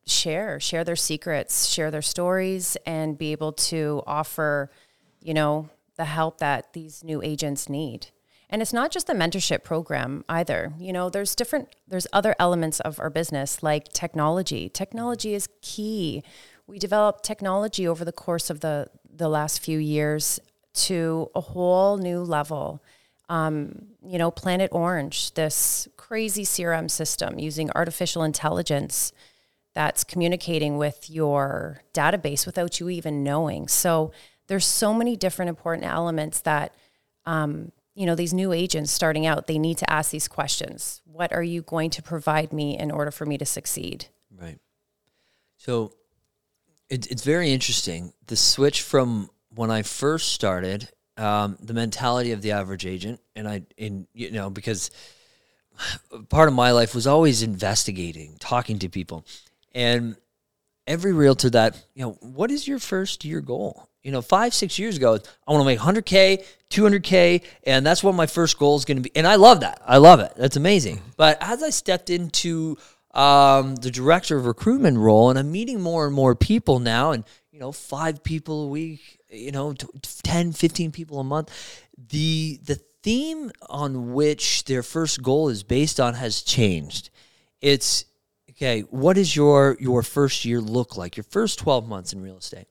share, 0.06 0.60
share 0.60 0.84
their 0.84 0.96
secrets, 0.96 1.66
share 1.66 1.90
their 1.90 2.02
stories, 2.02 2.76
and 2.86 3.18
be 3.18 3.32
able 3.32 3.52
to 3.52 4.02
offer, 4.06 4.70
you 5.22 5.34
know, 5.34 5.68
the 5.96 6.04
help 6.04 6.38
that 6.38 6.72
these 6.72 7.02
new 7.02 7.20
agents 7.22 7.68
need. 7.68 8.08
And 8.50 8.62
it's 8.62 8.72
not 8.72 8.90
just 8.90 9.06
the 9.06 9.12
mentorship 9.12 9.62
program 9.62 10.24
either. 10.28 10.72
You 10.78 10.92
know, 10.92 11.10
there's 11.10 11.34
different, 11.34 11.74
there's 11.86 12.06
other 12.12 12.34
elements 12.38 12.80
of 12.80 12.98
our 12.98 13.10
business 13.10 13.62
like 13.62 13.92
technology. 13.92 14.68
Technology 14.68 15.34
is 15.34 15.48
key. 15.60 16.22
We 16.66 16.78
developed 16.78 17.24
technology 17.24 17.86
over 17.86 18.04
the 18.04 18.12
course 18.12 18.48
of 18.48 18.60
the, 18.60 18.88
the 19.10 19.28
last 19.28 19.60
few 19.60 19.78
years 19.78 20.40
to 20.74 21.30
a 21.34 21.40
whole 21.40 21.96
new 21.96 22.20
level. 22.20 22.82
Um, 23.28 23.86
you 24.02 24.18
know, 24.18 24.30
Planet 24.30 24.70
Orange, 24.72 25.34
this 25.34 25.88
crazy 25.96 26.44
CRM 26.44 26.90
system 26.90 27.38
using 27.38 27.70
artificial 27.74 28.22
intelligence 28.22 29.12
that's 29.74 30.02
communicating 30.02 30.78
with 30.78 31.10
your 31.10 31.82
database 31.92 32.46
without 32.46 32.80
you 32.80 32.88
even 32.88 33.22
knowing. 33.22 33.68
So 33.68 34.12
there's 34.46 34.66
so 34.66 34.92
many 34.92 35.14
different 35.14 35.50
important 35.50 35.86
elements 35.86 36.40
that 36.40 36.74
um, 37.26 37.72
you 37.94 38.06
know 38.06 38.14
these 38.14 38.32
new 38.32 38.52
agents 38.52 38.90
starting 38.90 39.26
out 39.26 39.46
they 39.46 39.58
need 39.58 39.78
to 39.78 39.90
ask 39.90 40.10
these 40.10 40.28
questions. 40.28 41.02
What 41.04 41.32
are 41.32 41.42
you 41.42 41.62
going 41.62 41.90
to 41.90 42.02
provide 42.02 42.52
me 42.52 42.78
in 42.78 42.90
order 42.90 43.10
for 43.10 43.26
me 43.26 43.38
to 43.38 43.44
succeed? 43.44 44.06
Right. 44.36 44.58
So 45.58 45.92
it, 46.88 47.10
it's 47.10 47.24
very 47.24 47.52
interesting. 47.52 48.12
The 48.26 48.36
switch 48.36 48.82
from 48.82 49.30
when 49.54 49.70
I 49.70 49.82
first 49.82 50.30
started, 50.30 50.88
um, 51.16 51.56
the 51.60 51.74
mentality 51.74 52.32
of 52.32 52.42
the 52.42 52.52
average 52.52 52.86
agent, 52.86 53.20
and 53.34 53.48
I, 53.48 53.62
in 53.76 54.06
you 54.14 54.30
know, 54.30 54.50
because 54.50 54.90
part 56.28 56.48
of 56.48 56.54
my 56.54 56.72
life 56.72 56.94
was 56.94 57.06
always 57.06 57.42
investigating, 57.42 58.36
talking 58.38 58.78
to 58.80 58.88
people, 58.88 59.26
and 59.72 60.16
every 60.86 61.12
realtor 61.12 61.50
that 61.50 61.84
you 61.94 62.02
know, 62.02 62.12
what 62.20 62.50
is 62.50 62.66
your 62.66 62.78
first 62.78 63.24
year 63.24 63.40
goal? 63.40 63.88
You 64.02 64.12
know, 64.12 64.22
five 64.22 64.54
six 64.54 64.78
years 64.78 64.96
ago, 64.96 65.18
I 65.46 65.52
want 65.52 65.62
to 65.62 65.66
make 65.66 65.80
100k, 65.80 66.44
200k, 66.70 67.44
and 67.64 67.84
that's 67.84 68.02
what 68.02 68.14
my 68.14 68.26
first 68.26 68.58
goal 68.58 68.76
is 68.76 68.84
going 68.84 68.98
to 68.98 69.02
be. 69.02 69.10
And 69.14 69.26
I 69.26 69.34
love 69.34 69.60
that. 69.60 69.82
I 69.84 69.98
love 69.98 70.20
it. 70.20 70.32
That's 70.36 70.56
amazing. 70.56 71.02
But 71.16 71.36
as 71.40 71.62
I 71.62 71.70
stepped 71.70 72.08
into 72.08 72.78
um, 73.12 73.74
the 73.76 73.90
director 73.90 74.36
of 74.36 74.46
recruitment 74.46 74.98
role, 74.98 75.30
and 75.30 75.38
I'm 75.38 75.50
meeting 75.50 75.80
more 75.80 76.06
and 76.06 76.14
more 76.14 76.34
people 76.34 76.78
now, 76.78 77.10
and 77.10 77.24
you 77.58 77.64
know, 77.64 77.72
five 77.72 78.22
people 78.22 78.66
a 78.66 78.68
week, 78.68 79.18
you 79.28 79.50
know, 79.50 79.72
t- 79.72 79.88
10, 80.22 80.52
15 80.52 80.92
people 80.92 81.18
a 81.18 81.24
month. 81.24 81.52
The 81.96 82.60
the 82.62 82.76
theme 83.02 83.50
on 83.68 84.14
which 84.14 84.62
their 84.66 84.84
first 84.84 85.24
goal 85.24 85.48
is 85.48 85.64
based 85.64 85.98
on 85.98 86.14
has 86.14 86.42
changed. 86.42 87.10
It's 87.60 88.04
okay. 88.50 88.82
What 88.82 89.14
does 89.14 89.34
your 89.34 89.76
your 89.80 90.04
first 90.04 90.44
year 90.44 90.60
look 90.60 90.96
like? 90.96 91.16
Your 91.16 91.24
first 91.24 91.58
12 91.58 91.88
months 91.88 92.12
in 92.12 92.22
real 92.22 92.38
estate. 92.38 92.68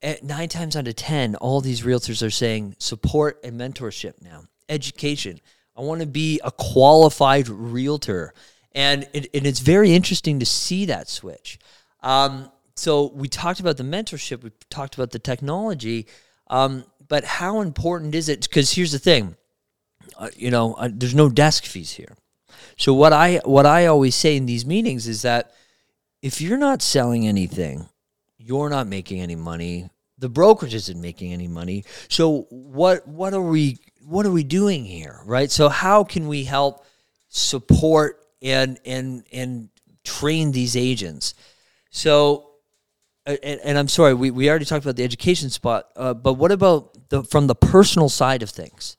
At 0.00 0.22
nine 0.22 0.48
times 0.48 0.76
out 0.76 0.86
of 0.86 0.94
ten, 0.94 1.34
all 1.34 1.60
these 1.60 1.82
realtors 1.82 2.24
are 2.24 2.30
saying 2.30 2.76
support 2.78 3.40
and 3.42 3.60
mentorship 3.60 4.22
now, 4.22 4.44
education. 4.68 5.40
I 5.76 5.80
want 5.80 6.00
to 6.00 6.06
be 6.06 6.40
a 6.44 6.52
qualified 6.52 7.48
realtor, 7.48 8.34
and 8.70 9.08
it, 9.12 9.30
and 9.34 9.48
it's 9.48 9.58
very 9.58 9.92
interesting 9.92 10.38
to 10.38 10.46
see 10.46 10.84
that 10.84 11.08
switch. 11.08 11.58
Um, 12.04 12.52
so 12.74 13.12
we 13.14 13.28
talked 13.28 13.60
about 13.60 13.76
the 13.76 13.82
mentorship, 13.82 14.42
we 14.42 14.50
talked 14.70 14.94
about 14.94 15.10
the 15.10 15.18
technology, 15.18 16.06
um, 16.48 16.84
but 17.08 17.24
how 17.24 17.60
important 17.60 18.14
is 18.14 18.28
it? 18.28 18.42
Because 18.42 18.72
here's 18.72 18.92
the 18.92 18.98
thing, 18.98 19.36
uh, 20.18 20.28
you 20.36 20.50
know, 20.50 20.74
uh, 20.74 20.88
there's 20.92 21.14
no 21.14 21.28
desk 21.28 21.64
fees 21.64 21.92
here. 21.92 22.16
So 22.76 22.94
what 22.94 23.12
I 23.12 23.40
what 23.44 23.66
I 23.66 23.86
always 23.86 24.14
say 24.14 24.36
in 24.36 24.46
these 24.46 24.64
meetings 24.64 25.06
is 25.06 25.22
that 25.22 25.52
if 26.22 26.40
you're 26.40 26.58
not 26.58 26.82
selling 26.82 27.26
anything, 27.26 27.88
you're 28.38 28.70
not 28.70 28.86
making 28.86 29.20
any 29.20 29.36
money. 29.36 29.90
The 30.18 30.28
brokerage 30.28 30.74
isn't 30.74 31.00
making 31.00 31.32
any 31.32 31.48
money. 31.48 31.84
So 32.08 32.46
what 32.50 33.06
what 33.06 33.34
are 33.34 33.42
we 33.42 33.78
what 34.04 34.26
are 34.26 34.30
we 34.30 34.44
doing 34.44 34.84
here, 34.84 35.20
right? 35.24 35.50
So 35.50 35.68
how 35.68 36.04
can 36.04 36.28
we 36.28 36.44
help 36.44 36.84
support 37.28 38.24
and 38.40 38.78
and 38.84 39.24
and 39.32 39.68
train 40.04 40.52
these 40.52 40.76
agents? 40.76 41.34
So 41.90 42.51
and, 43.26 43.60
and 43.64 43.78
I'm 43.78 43.88
sorry, 43.88 44.14
we, 44.14 44.30
we 44.30 44.48
already 44.50 44.64
talked 44.64 44.84
about 44.84 44.96
the 44.96 45.04
education 45.04 45.50
spot, 45.50 45.86
uh, 45.96 46.14
but 46.14 46.34
what 46.34 46.52
about 46.52 47.08
the 47.08 47.22
from 47.22 47.46
the 47.46 47.54
personal 47.54 48.08
side 48.08 48.42
of 48.42 48.50
things? 48.50 48.96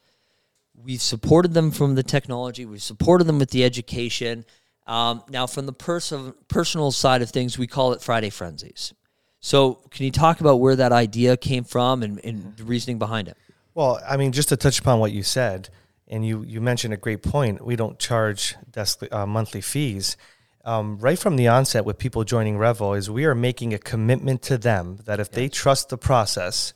We've 0.76 1.02
supported 1.02 1.54
them 1.54 1.72
from 1.72 1.96
the 1.96 2.04
technology. 2.04 2.66
We've 2.66 2.84
supported 2.84 3.26
them 3.26 3.40
with 3.40 3.52
the 3.52 3.64
education. 3.64 4.46
Um, 4.86 5.24
now, 5.30 5.48
from 5.48 5.66
the 5.66 5.74
pers- 5.74 6.14
personal 6.50 6.92
side 6.92 7.22
of 7.22 7.30
things, 7.30 7.58
we 7.58 7.68
call 7.68 7.94
it 7.94 8.02
Friday 8.02 8.30
Frenzies. 8.30 8.94
So, 9.40 9.76
can 9.92 10.06
you 10.06 10.12
talk 10.12 10.42
about 10.42 10.60
where 10.60 10.76
that 10.76 10.92
idea 10.92 11.38
came 11.38 11.64
from 11.64 12.04
and, 12.04 12.20
and 12.24 12.56
the 12.58 12.64
reasoning 12.64 13.00
behind 13.00 13.28
it? 13.28 13.38
Well, 13.74 14.00
I 14.08 14.18
mean, 14.18 14.32
just 14.32 14.50
to 14.50 14.58
touch 14.58 14.80
upon 14.80 15.00
what 15.00 15.12
you 15.12 15.24
said, 15.24 15.70
and 16.08 16.26
you 16.26 16.44
you 16.44 16.62
mentioned 16.62 16.94
a 16.94 16.98
great 16.98 17.24
point. 17.24 17.66
We 17.66 17.76
don't 17.76 17.98
charge 17.98 18.56
desk 18.70 19.04
uh, 19.12 19.26
monthly 19.26 19.62
fees. 19.62 20.18
Um, 20.66 20.98
right 21.00 21.20
from 21.20 21.36
the 21.36 21.48
onset, 21.48 21.84
with 21.84 21.98
people 21.98 22.24
joining 22.24 22.58
Revo, 22.58 22.98
is 22.98 23.10
we 23.10 23.26
are 23.26 23.36
making 23.36 23.74
a 23.74 23.78
commitment 23.78 24.42
to 24.44 24.58
them 24.58 25.00
that 25.06 25.20
if 25.20 25.30
they 25.30 25.50
trust 25.50 25.90
the 25.90 25.98
process 25.98 26.74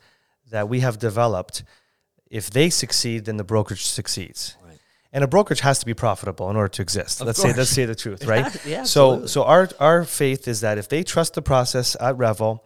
that 0.50 0.68
we 0.68 0.82
have 0.82 1.00
developed, 1.00 1.64
if 2.30 2.50
they 2.50 2.70
succeed, 2.70 3.26
then 3.26 3.38
the 3.38 3.46
brokerage 3.46 3.86
succeeds. 3.86 4.58
Right. 4.66 4.78
And 5.14 5.24
a 5.24 5.28
brokerage 5.28 5.62
has 5.62 5.80
to 5.80 5.86
be 5.86 5.94
profitable 5.94 6.50
in 6.50 6.58
order 6.58 6.68
to 6.68 6.82
exist. 6.82 7.22
let's 7.22 7.42
say 7.42 7.54
let's 7.54 7.70
say 7.70 7.86
the 7.86 7.96
truth, 7.96 8.26
right? 8.34 8.66
Yeah, 8.66 8.84
so 8.84 9.26
so 9.26 9.44
our 9.44 9.70
our 9.80 10.04
faith 10.04 10.50
is 10.50 10.62
that 10.62 10.78
if 10.78 10.90
they 10.90 11.04
trust 11.04 11.36
the 11.36 11.42
process 11.42 11.96
at 12.00 12.18
Revel, 12.18 12.66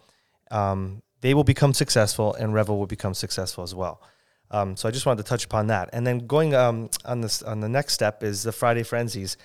um, 0.49 1.03
they 1.21 1.35
will 1.35 1.43
become 1.43 1.73
successful, 1.73 2.33
and 2.33 2.51
Revel 2.51 2.79
will 2.79 2.87
become 2.87 3.13
successful 3.13 3.63
as 3.63 3.75
well. 3.75 4.01
Um, 4.49 4.75
so 4.75 4.89
I 4.89 4.91
just 4.91 5.05
wanted 5.05 5.23
to 5.23 5.29
touch 5.29 5.45
upon 5.45 5.67
that, 5.67 5.91
and 5.93 6.05
then 6.05 6.25
going 6.25 6.55
um, 6.55 6.89
on 7.05 7.21
this 7.21 7.43
on 7.43 7.59
the 7.59 7.69
next 7.69 7.93
step 7.93 8.23
is 8.23 8.41
the 8.41 8.51
Friday 8.51 8.83
frenzies. 8.83 9.37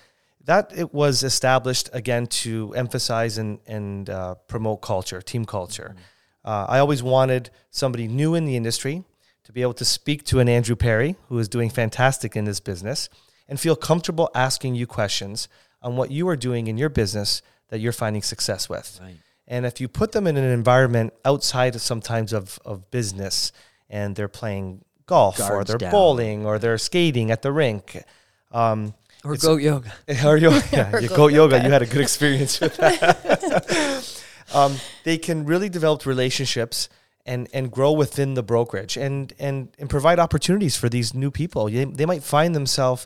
That 0.47 0.71
it 0.75 0.93
was 0.93 1.23
established 1.23 1.89
again 1.93 2.25
to 2.25 2.73
emphasize 2.75 3.37
and 3.37 3.59
and 3.67 4.09
uh, 4.09 4.35
promote 4.47 4.81
culture, 4.81 5.21
team 5.21 5.45
culture. 5.45 5.95
Uh, 6.43 6.65
I 6.67 6.79
always 6.79 7.03
wanted 7.03 7.51
somebody 7.69 8.07
new 8.07 8.33
in 8.33 8.45
the 8.45 8.55
industry 8.55 9.03
to 9.43 9.51
be 9.51 9.61
able 9.61 9.73
to 9.75 9.85
speak 9.85 10.23
to 10.25 10.39
an 10.39 10.49
Andrew 10.49 10.75
Perry 10.75 11.15
who 11.27 11.37
is 11.39 11.47
doing 11.47 11.69
fantastic 11.69 12.35
in 12.35 12.45
this 12.45 12.61
business 12.61 13.09
and 13.47 13.59
feel 13.59 13.75
comfortable 13.75 14.29
asking 14.33 14.75
you 14.75 14.87
questions 14.87 15.47
on 15.81 15.95
what 15.97 16.09
you 16.09 16.27
are 16.29 16.35
doing 16.35 16.67
in 16.67 16.77
your 16.77 16.89
business 16.89 17.41
that 17.69 17.79
you're 17.79 17.93
finding 17.93 18.21
success 18.21 18.69
with. 18.69 18.99
Right. 19.01 19.17
And 19.47 19.65
if 19.65 19.79
you 19.79 19.87
put 19.87 20.11
them 20.11 20.27
in 20.27 20.37
an 20.37 20.43
environment 20.43 21.13
outside 21.23 21.75
of 21.75 21.81
sometimes 21.81 22.33
of, 22.33 22.59
of 22.65 22.89
business 22.91 23.51
and 23.89 24.15
they're 24.15 24.27
playing 24.27 24.83
golf 25.05 25.39
or 25.39 25.63
they're 25.63 25.77
down. 25.77 25.91
bowling 25.91 26.45
or 26.45 26.59
they're 26.59 26.77
skating 26.77 27.31
at 27.31 27.41
the 27.41 27.51
rink, 27.51 28.03
um, 28.51 28.93
Or 29.27 29.35
goat 29.35 29.61
yoga. 29.61 29.93
or 30.25 30.37
yoga, 30.37 30.63
yeah, 30.71 30.91
Or 30.91 30.99
you 30.99 31.09
goat 31.09 31.17
goat 31.17 31.33
yoga, 31.33 31.55
yoga. 31.57 31.67
you 31.67 31.71
had 31.71 31.81
a 31.81 31.85
good 31.85 32.01
experience 32.01 32.59
with 32.59 32.77
that. 32.77 34.23
um, 34.53 34.75
they 35.03 35.17
can 35.17 35.45
really 35.45 35.69
develop 35.69 36.05
relationships 36.05 36.89
and, 37.25 37.49
and 37.53 37.71
grow 37.71 37.91
within 37.91 38.35
the 38.35 38.43
brokerage 38.43 38.97
and, 38.97 39.33
and, 39.37 39.69
and 39.77 39.89
provide 39.89 40.19
opportunities 40.19 40.77
for 40.77 40.89
these 40.89 41.13
new 41.13 41.29
people. 41.29 41.65
They, 41.69 41.83
they 41.83 42.05
might 42.05 42.23
find 42.23 42.55
themselves 42.55 43.05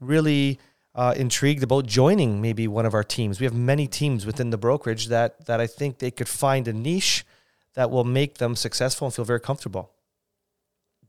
really 0.00 0.58
uh, 0.94 1.14
intrigued 1.16 1.62
about 1.62 1.86
joining 1.86 2.42
maybe 2.42 2.66
one 2.68 2.84
of 2.84 2.94
our 2.94 3.04
teams. 3.04 3.40
We 3.40 3.46
have 3.46 3.54
many 3.54 3.86
teams 3.86 4.26
within 4.26 4.50
the 4.50 4.58
brokerage 4.58 5.06
that, 5.08 5.46
that 5.46 5.60
I 5.60 5.66
think 5.66 5.98
they 5.98 6.10
could 6.10 6.28
find 6.28 6.66
a 6.68 6.72
niche 6.72 7.24
that 7.74 7.90
will 7.90 8.04
make 8.04 8.38
them 8.38 8.56
successful 8.56 9.06
and 9.06 9.14
feel 9.14 9.24
very 9.24 9.40
comfortable. 9.40 9.90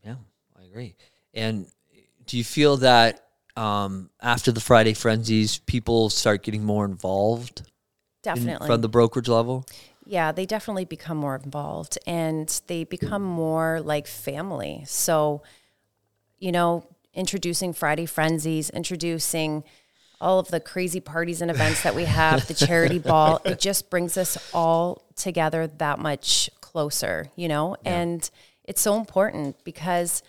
Yeah, 0.05 0.15
I 0.57 0.63
agree. 0.65 0.95
And 1.33 1.67
do 2.25 2.37
you 2.37 2.43
feel 2.43 2.77
that 2.77 3.27
um, 3.55 4.09
after 4.21 4.51
the 4.51 4.59
Friday 4.61 4.93
frenzies, 4.93 5.59
people 5.59 6.09
start 6.09 6.43
getting 6.43 6.63
more 6.63 6.85
involved 6.85 7.59
in- 7.59 7.65
Definitely. 8.23 8.67
from 8.67 8.81
the 8.81 8.89
brokerage 8.89 9.27
level? 9.27 9.65
Yeah, 10.05 10.31
they 10.31 10.45
definitely 10.45 10.85
become 10.85 11.17
more 11.17 11.35
involved 11.35 11.97
and 12.05 12.61
they 12.67 12.83
become 12.83 13.23
more 13.23 13.79
like 13.81 14.05
family. 14.05 14.83
So, 14.85 15.43
you 16.39 16.51
know, 16.51 16.85
introducing 17.13 17.73
Friday 17.73 18.05
frenzies, 18.05 18.69
introducing 18.69 19.63
all 20.19 20.39
of 20.39 20.49
the 20.49 20.59
crazy 20.59 20.99
parties 20.99 21.41
and 21.41 21.49
events 21.49 21.83
that 21.83 21.95
we 21.95 22.05
have, 22.05 22.47
the 22.47 22.53
charity 22.53 22.99
ball, 23.11 23.41
it 23.45 23.59
just 23.59 23.89
brings 23.89 24.17
us 24.17 24.37
all 24.53 25.03
together 25.15 25.67
that 25.67 25.99
much 25.99 26.49
closer, 26.59 27.29
you 27.35 27.47
know? 27.47 27.77
And 27.85 28.29
it's 28.65 28.81
so 28.81 28.97
important 28.97 29.63
because 29.63 30.23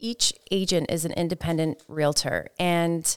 each 0.00 0.32
agent 0.50 0.90
is 0.90 1.04
an 1.04 1.12
independent 1.12 1.82
realtor 1.88 2.48
and 2.58 3.16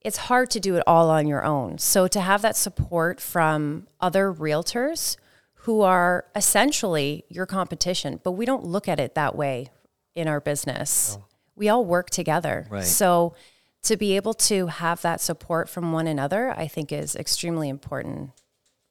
it's 0.00 0.16
hard 0.16 0.50
to 0.50 0.60
do 0.60 0.76
it 0.76 0.82
all 0.86 1.10
on 1.10 1.26
your 1.26 1.44
own. 1.44 1.78
So 1.78 2.06
to 2.08 2.20
have 2.20 2.42
that 2.42 2.56
support 2.56 3.20
from 3.20 3.88
other 4.00 4.32
realtors 4.32 5.16
who 5.62 5.82
are 5.82 6.24
essentially 6.34 7.24
your 7.28 7.46
competition, 7.46 8.20
but 8.22 8.32
we 8.32 8.46
don't 8.46 8.64
look 8.64 8.88
at 8.88 9.00
it 9.00 9.14
that 9.16 9.34
way 9.34 9.68
in 10.14 10.28
our 10.28 10.40
business. 10.40 11.18
We 11.56 11.68
all 11.68 11.84
work 11.84 12.10
together. 12.10 12.66
Right. 12.70 12.84
So 12.84 13.34
to 13.82 13.96
be 13.96 14.16
able 14.16 14.34
to 14.34 14.68
have 14.68 15.02
that 15.02 15.20
support 15.20 15.68
from 15.68 15.92
one 15.92 16.06
another, 16.06 16.50
I 16.50 16.68
think 16.68 16.92
is 16.92 17.16
extremely 17.16 17.68
important 17.68 18.30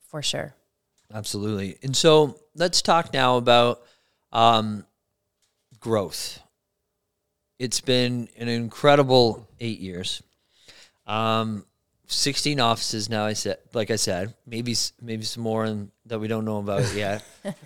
for 0.07 0.21
sure. 0.21 0.55
Absolutely. 1.13 1.77
And 1.83 1.95
so 1.95 2.37
let's 2.55 2.81
talk 2.81 3.13
now 3.13 3.37
about 3.37 3.81
um, 4.31 4.85
growth. 5.79 6.41
It's 7.59 7.81
been 7.81 8.29
an 8.37 8.47
incredible 8.47 9.47
eight 9.59 9.79
years. 9.79 10.21
Um, 11.05 11.65
16 12.07 12.59
offices 12.59 13.09
now. 13.09 13.25
I 13.25 13.33
said, 13.33 13.57
like 13.73 13.91
I 13.91 13.95
said, 13.95 14.33
maybe 14.45 14.75
maybe 15.01 15.23
some 15.23 15.43
more 15.43 15.65
in, 15.65 15.91
that 16.05 16.19
we 16.19 16.27
don't 16.27 16.45
know 16.45 16.59
about 16.59 16.93
yet. 16.95 17.23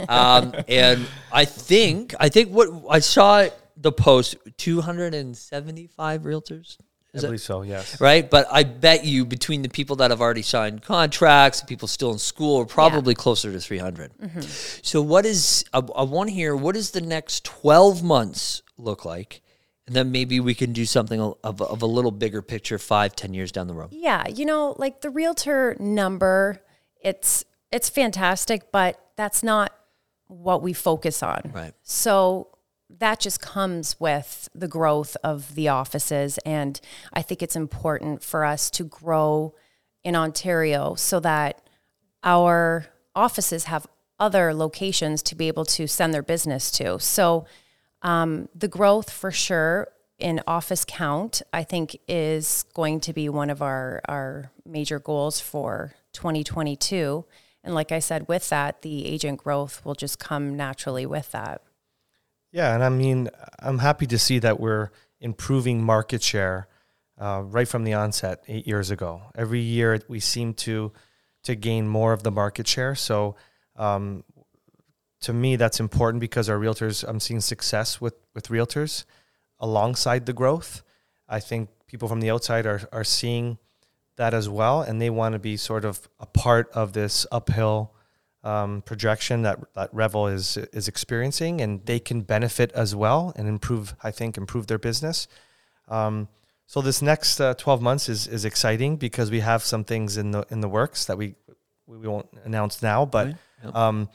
um, 0.09 0.53
and 0.67 1.05
I 1.31 1.45
think 1.45 2.15
I 2.19 2.29
think 2.29 2.49
what 2.49 2.69
I 2.89 2.99
saw 2.99 3.47
the 3.77 3.91
post 3.91 4.35
275 4.57 6.21
realtors. 6.21 6.77
I 7.13 7.19
believe 7.19 7.41
so, 7.41 7.61
yes. 7.63 7.99
right? 7.99 8.29
But 8.29 8.47
I 8.49 8.63
bet 8.63 9.03
you 9.03 9.25
between 9.25 9.63
the 9.63 9.69
people 9.69 9.97
that 9.97 10.11
have 10.11 10.21
already 10.21 10.43
signed 10.43 10.81
contracts, 10.81 11.61
people 11.61 11.89
still 11.89 12.13
in 12.13 12.19
school, 12.19 12.61
are 12.61 12.65
probably 12.65 13.15
closer 13.15 13.51
to 13.51 13.59
300. 13.59 14.13
So, 14.81 15.01
what 15.01 15.25
is, 15.25 15.65
I, 15.73 15.79
I 15.79 16.03
want 16.03 16.29
to 16.29 16.33
hear, 16.33 16.55
what 16.55 16.75
does 16.75 16.91
the 16.91 17.01
next 17.01 17.43
12 17.43 18.01
months 18.01 18.61
look 18.77 19.03
like? 19.03 19.41
Then 19.91 20.11
maybe 20.11 20.39
we 20.39 20.55
can 20.55 20.73
do 20.73 20.85
something 20.85 21.19
of, 21.19 21.61
of 21.61 21.81
a 21.81 21.85
little 21.85 22.11
bigger 22.11 22.41
picture 22.41 22.77
five, 22.77 23.15
ten 23.15 23.33
years 23.33 23.51
down 23.51 23.67
the 23.67 23.73
road. 23.73 23.89
Yeah, 23.91 24.27
you 24.27 24.45
know, 24.45 24.75
like 24.77 25.01
the 25.01 25.09
realtor 25.09 25.75
number, 25.79 26.61
it's 27.01 27.43
it's 27.71 27.89
fantastic, 27.89 28.71
but 28.71 28.99
that's 29.15 29.43
not 29.43 29.73
what 30.27 30.61
we 30.61 30.73
focus 30.73 31.21
on. 31.21 31.51
Right. 31.53 31.73
So 31.83 32.47
that 32.99 33.19
just 33.19 33.41
comes 33.41 33.99
with 33.99 34.49
the 34.53 34.67
growth 34.67 35.15
of 35.23 35.55
the 35.55 35.69
offices 35.69 36.37
and 36.45 36.79
I 37.13 37.21
think 37.21 37.41
it's 37.41 37.55
important 37.55 38.23
for 38.23 38.43
us 38.43 38.69
to 38.71 38.83
grow 38.83 39.55
in 40.03 40.15
Ontario 40.15 40.95
so 40.95 41.19
that 41.21 41.61
our 42.23 42.85
offices 43.15 43.65
have 43.65 43.87
other 44.19 44.53
locations 44.53 45.23
to 45.23 45.35
be 45.35 45.47
able 45.47 45.65
to 45.65 45.87
send 45.87 46.13
their 46.13 46.23
business 46.23 46.69
to. 46.71 46.99
So 46.99 47.45
um, 48.01 48.49
the 48.55 48.67
growth 48.67 49.09
for 49.09 49.31
sure 49.31 49.87
in 50.17 50.41
office 50.47 50.85
count, 50.87 51.41
I 51.51 51.63
think, 51.63 51.97
is 52.07 52.65
going 52.73 52.99
to 53.01 53.13
be 53.13 53.27
one 53.29 53.49
of 53.49 53.61
our, 53.61 54.01
our 54.07 54.51
major 54.65 54.99
goals 54.99 55.39
for 55.39 55.93
2022. 56.13 57.25
And 57.63 57.73
like 57.75 57.91
I 57.91 57.99
said, 57.99 58.27
with 58.27 58.49
that, 58.49 58.81
the 58.81 59.05
agent 59.05 59.43
growth 59.43 59.83
will 59.83 59.95
just 59.95 60.19
come 60.19 60.55
naturally 60.55 61.05
with 61.05 61.31
that. 61.31 61.61
Yeah, 62.51 62.73
and 62.73 62.83
I 62.83 62.89
mean, 62.89 63.29
I'm 63.59 63.79
happy 63.79 64.05
to 64.07 64.19
see 64.19 64.39
that 64.39 64.59
we're 64.59 64.89
improving 65.19 65.83
market 65.83 66.21
share 66.21 66.67
uh, 67.19 67.43
right 67.45 67.67
from 67.67 67.83
the 67.83 67.93
onset 67.93 68.43
eight 68.47 68.67
years 68.67 68.91
ago. 68.91 69.21
Every 69.35 69.59
year 69.59 69.99
we 70.07 70.19
seem 70.19 70.53
to 70.55 70.91
to 71.43 71.55
gain 71.55 71.87
more 71.87 72.13
of 72.13 72.21
the 72.21 72.29
market 72.29 72.67
share. 72.67 72.93
So, 72.93 73.35
um, 73.75 74.23
to 75.21 75.33
me, 75.33 75.55
that's 75.55 75.79
important 75.79 76.19
because 76.19 76.49
our 76.49 76.57
realtors, 76.57 77.03
I'm 77.07 77.19
seeing 77.19 77.41
success 77.41 78.01
with 78.01 78.15
with 78.33 78.47
realtors 78.49 79.05
alongside 79.59 80.25
the 80.25 80.33
growth. 80.33 80.83
I 81.29 81.39
think 81.39 81.69
people 81.87 82.07
from 82.07 82.19
the 82.21 82.29
outside 82.31 82.65
are 82.65 82.81
are 82.91 83.03
seeing 83.03 83.57
that 84.17 84.33
as 84.33 84.49
well, 84.49 84.81
and 84.81 85.01
they 85.01 85.09
want 85.09 85.33
to 85.33 85.39
be 85.39 85.57
sort 85.57 85.85
of 85.85 86.09
a 86.19 86.25
part 86.25 86.69
of 86.73 86.93
this 86.93 87.25
uphill 87.31 87.93
um, 88.43 88.81
projection 88.81 89.43
that 89.43 89.59
that 89.73 89.93
Revel 89.93 90.27
is 90.27 90.57
is 90.57 90.87
experiencing, 90.87 91.61
and 91.61 91.85
they 91.85 91.99
can 91.99 92.21
benefit 92.21 92.71
as 92.73 92.95
well 92.95 93.31
and 93.35 93.47
improve. 93.47 93.95
I 94.03 94.11
think 94.11 94.37
improve 94.37 94.67
their 94.67 94.79
business. 94.79 95.27
Um, 95.87 96.27
so 96.65 96.81
this 96.81 97.01
next 97.01 97.39
uh, 97.39 97.53
twelve 97.53 97.81
months 97.81 98.09
is 98.09 98.27
is 98.27 98.43
exciting 98.45 98.97
because 98.97 99.29
we 99.29 99.41
have 99.41 99.63
some 99.63 99.83
things 99.83 100.17
in 100.17 100.31
the 100.31 100.45
in 100.49 100.61
the 100.61 100.69
works 100.69 101.05
that 101.05 101.17
we 101.17 101.35
we 101.85 102.07
won't 102.07 102.29
announce 102.43 102.81
now, 102.81 103.05
but 103.05 103.27
Right. 103.27 103.35
Yep. 103.63 103.75
um, 103.75 104.09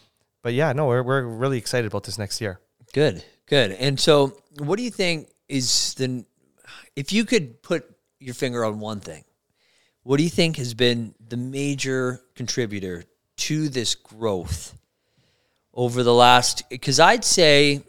but 0.46 0.54
yeah, 0.54 0.72
no, 0.72 0.86
we're 0.86 1.02
we're 1.02 1.26
really 1.26 1.58
excited 1.58 1.88
about 1.88 2.04
this 2.04 2.18
next 2.18 2.40
year. 2.40 2.60
Good, 2.92 3.24
good. 3.46 3.72
And 3.72 3.98
so, 3.98 4.40
what 4.60 4.76
do 4.76 4.84
you 4.84 4.92
think 4.92 5.28
is 5.48 5.94
the, 5.94 6.24
if 6.94 7.12
you 7.12 7.24
could 7.24 7.64
put 7.64 7.84
your 8.20 8.32
finger 8.32 8.64
on 8.64 8.78
one 8.78 9.00
thing, 9.00 9.24
what 10.04 10.18
do 10.18 10.22
you 10.22 10.30
think 10.30 10.56
has 10.58 10.72
been 10.72 11.16
the 11.18 11.36
major 11.36 12.20
contributor 12.36 13.02
to 13.38 13.68
this 13.68 13.96
growth 13.96 14.78
over 15.74 16.04
the 16.04 16.14
last? 16.14 16.70
Because 16.70 17.00
I'd 17.00 17.24
say, 17.24 17.82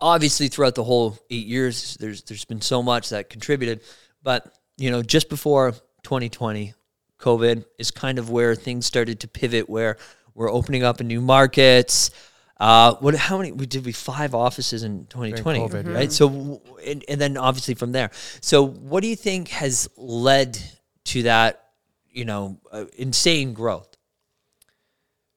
obviously, 0.00 0.46
throughout 0.46 0.76
the 0.76 0.84
whole 0.84 1.18
eight 1.28 1.48
years, 1.48 1.96
there's 1.98 2.22
there's 2.22 2.44
been 2.44 2.60
so 2.60 2.84
much 2.84 3.08
that 3.08 3.30
contributed, 3.30 3.80
but 4.22 4.54
you 4.76 4.92
know, 4.92 5.02
just 5.02 5.28
before 5.28 5.72
2020, 6.04 6.74
COVID 7.18 7.64
is 7.80 7.90
kind 7.90 8.20
of 8.20 8.30
where 8.30 8.54
things 8.54 8.86
started 8.86 9.18
to 9.18 9.26
pivot, 9.26 9.68
where 9.68 9.96
we're 10.38 10.50
opening 10.50 10.84
up 10.84 11.00
in 11.00 11.08
new 11.08 11.20
markets. 11.20 12.12
Uh, 12.60 12.94
what? 12.94 13.14
How 13.14 13.38
many? 13.38 13.52
We 13.52 13.66
did 13.66 13.84
we 13.84 13.92
five 13.92 14.34
offices 14.34 14.84
in 14.84 15.06
2020, 15.06 15.60
COVID, 15.60 15.86
yeah. 15.86 15.92
right? 15.92 16.12
So, 16.12 16.62
and, 16.86 17.04
and 17.08 17.20
then 17.20 17.36
obviously 17.36 17.74
from 17.74 17.92
there. 17.92 18.10
So, 18.40 18.64
what 18.64 19.02
do 19.02 19.08
you 19.08 19.16
think 19.16 19.48
has 19.48 19.88
led 19.96 20.58
to 21.06 21.24
that? 21.24 21.64
You 22.08 22.24
know, 22.24 22.58
uh, 22.72 22.86
insane 22.96 23.52
growth. 23.52 23.96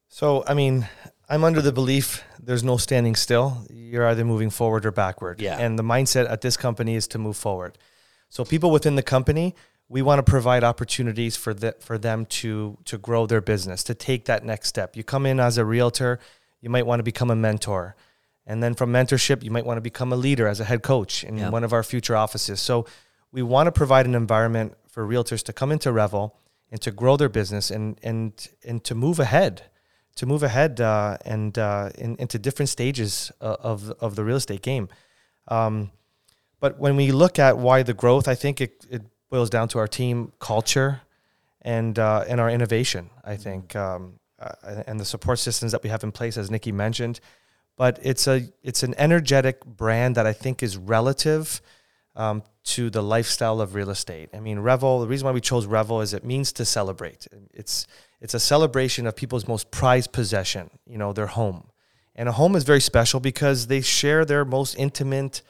So 0.08 0.44
I 0.48 0.54
mean, 0.54 0.88
I'm 1.30 1.44
under 1.44 1.62
the 1.62 1.72
belief 1.72 2.24
there's 2.40 2.64
no 2.64 2.78
standing 2.78 3.16
still. 3.16 3.66
You're 3.70 4.08
either 4.08 4.26
moving 4.26 4.50
forward 4.50 4.86
or 4.86 4.92
backward. 4.92 5.42
Yeah. 5.42 5.58
And 5.58 5.80
the 5.80 5.84
mindset 5.84 6.30
at 6.30 6.42
this 6.42 6.58
company 6.58 6.96
is 6.96 7.08
to 7.08 7.18
move 7.18 7.38
forward. 7.38 7.78
So 8.30 8.44
people 8.44 8.72
within 8.72 8.96
the 8.96 9.04
company, 9.04 9.56
we 9.92 10.02
want 10.02 10.26
to 10.26 10.32
provide 10.32 10.64
opportunities 10.64 11.36
for 11.36 11.54
the, 11.54 11.76
for 11.80 11.98
them 11.98 12.26
to 12.26 12.78
to 12.86 12.98
grow 12.98 13.28
their 13.28 13.42
business, 13.42 13.84
to 13.84 13.94
take 13.94 14.22
that 14.26 14.44
next 14.46 14.68
step. 14.70 14.96
You 14.96 15.04
come 15.04 15.26
in 15.32 15.40
as 15.40 15.58
a 15.58 15.66
realtor, 15.66 16.20
you 16.62 16.70
might 16.70 16.86
want 16.86 17.00
to 17.00 17.04
become 17.04 17.30
a 17.34 17.36
mentor. 17.36 17.96
And 18.46 18.64
then 18.64 18.74
from 18.74 18.92
mentorship, 18.92 19.44
you 19.44 19.52
might 19.52 19.66
want 19.66 19.78
to 19.78 19.82
become 19.82 20.12
a 20.16 20.16
leader 20.16 20.48
as 20.48 20.60
a 20.60 20.64
head 20.64 20.82
coach 20.82 21.24
in 21.24 21.38
Yeah. 21.38 21.50
one 21.52 21.64
of 21.66 21.74
our 21.74 21.84
future 21.84 22.16
offices. 22.16 22.60
So 22.62 22.86
we 23.32 23.42
want 23.44 23.68
to 23.68 23.72
provide 23.72 24.06
an 24.08 24.16
environment 24.16 24.74
for 24.88 25.06
realtors 25.08 25.44
to 25.44 25.54
come 25.54 25.72
into 25.74 25.92
Revel 25.92 26.36
and 26.72 26.82
to 26.82 26.92
grow 26.92 27.18
their 27.18 27.30
business 27.30 27.72
and 27.72 28.00
and 28.04 28.32
and 28.70 28.84
to 28.84 28.96
move 28.96 29.20
ahead, 29.22 29.54
to 30.16 30.26
move 30.26 30.44
ahead 30.46 30.80
uh, 30.80 31.18
and 31.26 31.58
uh, 31.58 31.90
in, 31.98 32.16
into 32.18 32.40
different 32.40 32.70
stages 32.70 33.32
uh, 33.42 33.58
of 33.72 33.92
of 34.00 34.16
the 34.16 34.24
real 34.24 34.38
estate 34.38 34.62
game. 34.62 34.88
Um, 35.48 35.92
but 36.60 36.80
when 36.80 36.96
we 36.96 37.12
look 37.12 37.40
at 37.40 37.58
why 37.58 37.84
the 37.84 37.94
growth, 37.94 38.28
I 38.28 38.36
think 38.36 38.62
it, 38.62 38.86
it 38.90 39.02
boils 39.32 39.50
down 39.50 39.68
to 39.70 39.80
our 39.80 39.88
team 39.88 40.32
culture 40.40 41.02
and 41.64 41.98
uh, 41.98 42.26
and 42.28 42.40
our 42.40 42.50
innovation. 42.50 43.10
I 43.24 43.38
think 43.38 43.76
um, 43.76 44.20
uh, 44.40 44.84
and 44.86 45.00
the 45.00 45.06
support 45.06 45.40
systems 45.40 45.72
that 45.72 45.82
we 45.82 45.90
have 45.90 46.04
in 46.04 46.12
place, 46.12 46.38
as 46.38 46.52
Nikki 46.52 46.72
mentioned. 46.72 47.20
But 47.78 48.00
it's 48.04 48.28
a 48.28 48.44
it's 48.62 48.84
an 48.84 48.94
energetic 48.98 49.66
brand 49.66 50.16
that 50.16 50.28
I 50.28 50.34
think 50.34 50.62
is 50.62 50.78
relative 50.78 51.62
um, 52.16 52.44
to 52.64 52.90
the 52.90 53.02
lifestyle 53.02 53.62
of 53.62 53.74
real 53.74 53.90
estate. 53.90 54.30
I 54.34 54.40
mean, 54.40 54.60
Revel. 54.60 55.00
The 55.00 55.08
reason 55.08 55.26
why 55.26 55.32
we 55.32 55.42
chose 55.42 55.66
Revel 55.66 56.02
is 56.02 56.14
it 56.14 56.24
means 56.24 56.52
to 56.54 56.66
celebrate. 56.66 57.28
It's 57.54 57.88
it's 58.20 58.34
a 58.34 58.40
celebration 58.40 59.08
of 59.08 59.16
people's 59.16 59.48
most 59.48 59.72
prized 59.72 60.12
possession. 60.12 60.70
You 60.86 60.98
know, 60.98 61.14
their 61.14 61.28
home, 61.28 61.70
and 62.16 62.28
a 62.28 62.34
home 62.34 62.56
is 62.56 62.66
very 62.66 62.82
special 62.82 63.20
because 63.20 63.68
they 63.68 63.82
share 63.82 64.26
their 64.26 64.44
most 64.44 64.76
intimate 64.78 65.42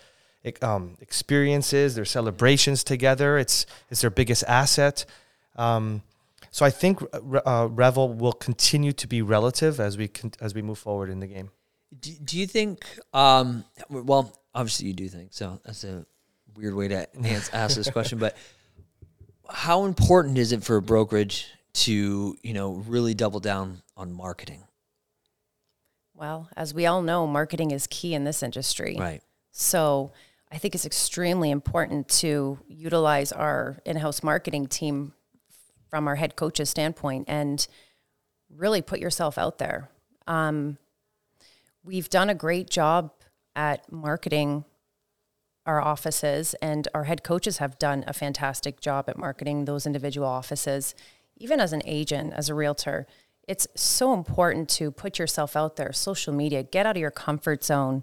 um, 0.62 0.98
experiences, 1.02 1.96
their 1.96 2.06
celebrations 2.06 2.84
together. 2.84 3.38
It's 3.38 3.66
it's 3.90 4.02
their 4.02 4.10
biggest 4.10 4.44
asset. 4.48 5.06
Um, 5.56 6.02
so 6.52 6.66
I 6.66 6.70
think 6.70 7.02
uh, 7.46 7.68
Revel 7.72 8.14
will 8.14 8.34
continue 8.34 8.92
to 8.94 9.08
be 9.08 9.22
relative 9.22 9.80
as 9.80 9.98
we 9.98 10.08
con- 10.08 10.34
as 10.42 10.54
we 10.54 10.62
move 10.62 10.80
forward 10.80 11.10
in 11.10 11.20
the 11.20 11.28
game. 11.28 11.52
Do, 12.00 12.12
do 12.24 12.38
you 12.38 12.48
think? 12.48 12.86
Um, 13.14 13.66
well, 13.90 14.34
obviously 14.54 14.88
you 14.88 14.94
do 14.94 15.08
think 15.08 15.34
so. 15.34 15.60
That's 15.64 15.84
a 15.84 16.06
weird 16.56 16.76
way 16.76 16.88
to 16.90 17.08
ask 17.54 17.76
this 17.76 17.90
question, 17.90 18.20
but 18.20 18.36
how 19.50 19.86
important 19.86 20.38
is 20.38 20.52
it 20.52 20.64
for 20.64 20.78
a 20.78 20.82
brokerage 20.82 21.48
to 21.74 22.38
you 22.42 22.54
know 22.54 22.84
really 22.88 23.14
double 23.14 23.40
down 23.40 23.82
on 23.96 24.12
marketing? 24.12 24.64
Well, 26.14 26.50
as 26.56 26.74
we 26.74 26.86
all 26.86 27.02
know, 27.02 27.26
marketing 27.26 27.72
is 27.72 27.88
key 27.88 28.14
in 28.14 28.26
this 28.26 28.44
industry. 28.44 28.96
Right. 29.00 29.24
So 29.52 30.12
I 30.52 30.58
think 30.58 30.76
it's 30.76 30.86
extremely 30.86 31.50
important 31.50 32.10
to 32.20 32.60
utilize 32.68 33.32
our 33.32 33.80
in-house 33.86 34.22
marketing 34.22 34.68
team 34.68 35.14
from 35.90 36.08
our 36.08 36.16
head 36.16 36.36
coach's 36.36 36.70
standpoint 36.70 37.26
and 37.30 37.66
really 38.50 38.82
put 38.82 39.00
yourself 39.00 39.38
out 39.38 39.60
there. 39.60 39.90
Um, 40.28 40.78
we've 41.84 42.10
done 42.10 42.30
a 42.30 42.36
great 42.36 42.70
job 42.70 43.12
at 43.56 43.90
marketing 43.92 44.66
our 45.66 45.80
offices, 45.80 46.54
and 46.56 46.88
our 46.94 47.06
head 47.06 47.24
coaches 47.24 47.60
have 47.60 47.78
done 47.78 48.04
a 48.08 48.14
fantastic 48.14 48.82
job 48.82 49.08
at 49.08 49.18
marketing 49.18 49.66
those 49.66 49.86
individual 49.86 50.28
offices. 50.28 50.96
Even 51.38 51.60
as 51.60 51.72
an 51.72 51.82
agent, 51.86 52.34
as 52.36 52.50
a 52.50 52.56
realtor, 52.56 53.06
it's 53.48 53.68
so 53.76 54.14
important 54.14 54.70
to 54.70 54.92
put 54.92 55.20
yourself 55.20 55.56
out 55.56 55.76
there, 55.76 55.94
social 55.94 56.34
media, 56.34 56.64
get 56.64 56.86
out 56.86 56.98
of 56.98 57.02
your 57.02 57.12
comfort 57.12 57.64
zone, 57.64 58.02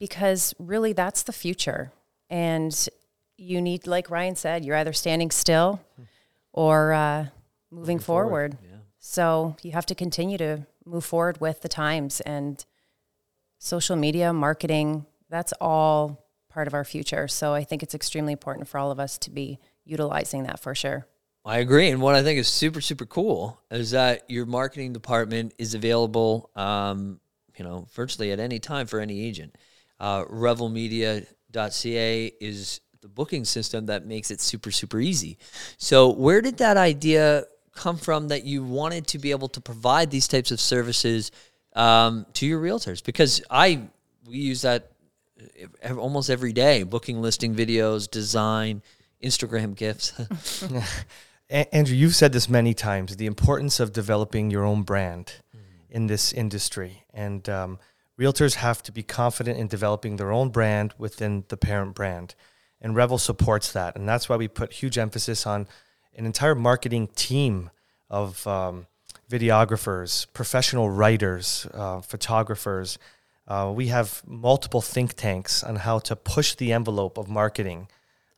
because 0.00 0.52
really 0.58 0.92
that's 0.92 1.22
the 1.22 1.32
future. 1.32 1.92
And 2.28 2.88
you 3.36 3.62
need, 3.62 3.86
like 3.86 4.10
Ryan 4.10 4.34
said, 4.34 4.64
you're 4.64 4.76
either 4.76 4.92
standing 4.92 5.30
still 5.30 5.80
or 6.52 6.92
uh, 6.92 7.26
moving, 7.70 7.80
moving, 7.80 7.98
forward. 8.00 8.52
forward. 8.52 8.58
Yeah. 8.62 8.78
So 8.98 9.56
you 9.62 9.72
have 9.72 9.86
to 9.86 9.94
continue 9.94 10.38
to 10.38 10.66
move 10.84 11.04
forward 11.04 11.40
with 11.40 11.62
the 11.62 11.68
times 11.68 12.20
and 12.22 12.64
social 13.58 13.94
media, 13.94 14.32
marketing, 14.32 15.06
that's 15.28 15.52
all 15.60 16.26
part 16.48 16.66
of 16.66 16.74
our 16.74 16.84
future. 16.84 17.28
So 17.28 17.54
I 17.54 17.62
think 17.62 17.82
it's 17.82 17.94
extremely 17.94 18.32
important 18.32 18.66
for 18.66 18.78
all 18.78 18.90
of 18.90 18.98
us 18.98 19.16
to 19.18 19.30
be 19.30 19.60
utilizing 19.84 20.42
that 20.44 20.58
for 20.58 20.74
sure. 20.74 21.06
I 21.44 21.58
agree. 21.58 21.88
And 21.88 22.02
what 22.02 22.14
I 22.14 22.22
think 22.22 22.38
is 22.38 22.48
super, 22.48 22.80
super 22.80 23.06
cool 23.06 23.60
is 23.70 23.92
that 23.92 24.28
your 24.28 24.44
marketing 24.44 24.92
department 24.92 25.54
is 25.58 25.74
available, 25.74 26.50
um, 26.54 27.20
you 27.56 27.64
know, 27.64 27.86
virtually 27.94 28.32
at 28.32 28.40
any 28.40 28.58
time 28.58 28.86
for 28.86 29.00
any 29.00 29.24
agent. 29.24 29.56
Uh, 30.00 30.24
revelmedia.ca 30.24 32.32
is 32.40 32.80
the 33.02 33.08
booking 33.08 33.44
system 33.44 33.86
that 33.86 34.06
makes 34.06 34.30
it 34.30 34.40
super, 34.40 34.70
super 34.70 34.98
easy. 34.98 35.36
So, 35.76 36.08
where 36.08 36.40
did 36.40 36.56
that 36.58 36.78
idea 36.78 37.44
come 37.72 37.98
from 37.98 38.28
that 38.28 38.44
you 38.44 38.64
wanted 38.64 39.06
to 39.08 39.18
be 39.18 39.30
able 39.30 39.48
to 39.48 39.60
provide 39.60 40.10
these 40.10 40.26
types 40.26 40.50
of 40.50 40.60
services 40.60 41.30
um, 41.74 42.26
to 42.34 42.46
your 42.46 42.60
realtors? 42.60 43.04
Because 43.04 43.42
I 43.50 43.82
we 44.26 44.38
use 44.38 44.62
that 44.62 44.92
almost 45.86 46.30
every 46.30 46.52
day: 46.52 46.82
booking, 46.82 47.20
listing 47.20 47.54
videos, 47.54 48.10
design, 48.10 48.82
Instagram 49.22 49.74
gifts. 49.74 50.12
Andrew, 51.50 51.96
you've 51.96 52.16
said 52.16 52.32
this 52.32 52.48
many 52.48 52.74
times: 52.74 53.16
the 53.16 53.26
importance 53.26 53.80
of 53.80 53.92
developing 53.92 54.50
your 54.50 54.64
own 54.64 54.82
brand 54.82 55.34
mm-hmm. 55.54 55.66
in 55.90 56.06
this 56.06 56.32
industry, 56.32 57.04
and 57.12 57.48
um, 57.48 57.78
realtors 58.20 58.56
have 58.56 58.82
to 58.82 58.92
be 58.92 59.02
confident 59.02 59.58
in 59.58 59.66
developing 59.66 60.16
their 60.16 60.30
own 60.30 60.50
brand 60.50 60.94
within 60.98 61.44
the 61.48 61.56
parent 61.56 61.94
brand 61.94 62.34
and 62.80 62.96
Revel 62.96 63.18
supports 63.18 63.72
that, 63.72 63.96
and 63.96 64.08
that's 64.08 64.28
why 64.28 64.36
we 64.36 64.48
put 64.48 64.72
huge 64.72 64.96
emphasis 64.96 65.46
on 65.46 65.66
an 66.16 66.26
entire 66.26 66.54
marketing 66.54 67.08
team 67.14 67.70
of 68.08 68.46
um, 68.46 68.86
videographers, 69.30 70.26
professional 70.32 70.88
writers, 70.88 71.66
uh, 71.74 72.00
photographers. 72.00 72.98
Uh, 73.46 73.72
we 73.74 73.88
have 73.88 74.22
multiple 74.26 74.80
think 74.80 75.14
tanks 75.14 75.62
on 75.62 75.76
how 75.76 75.98
to 75.98 76.16
push 76.16 76.54
the 76.54 76.72
envelope 76.72 77.18
of 77.18 77.28
marketing 77.28 77.88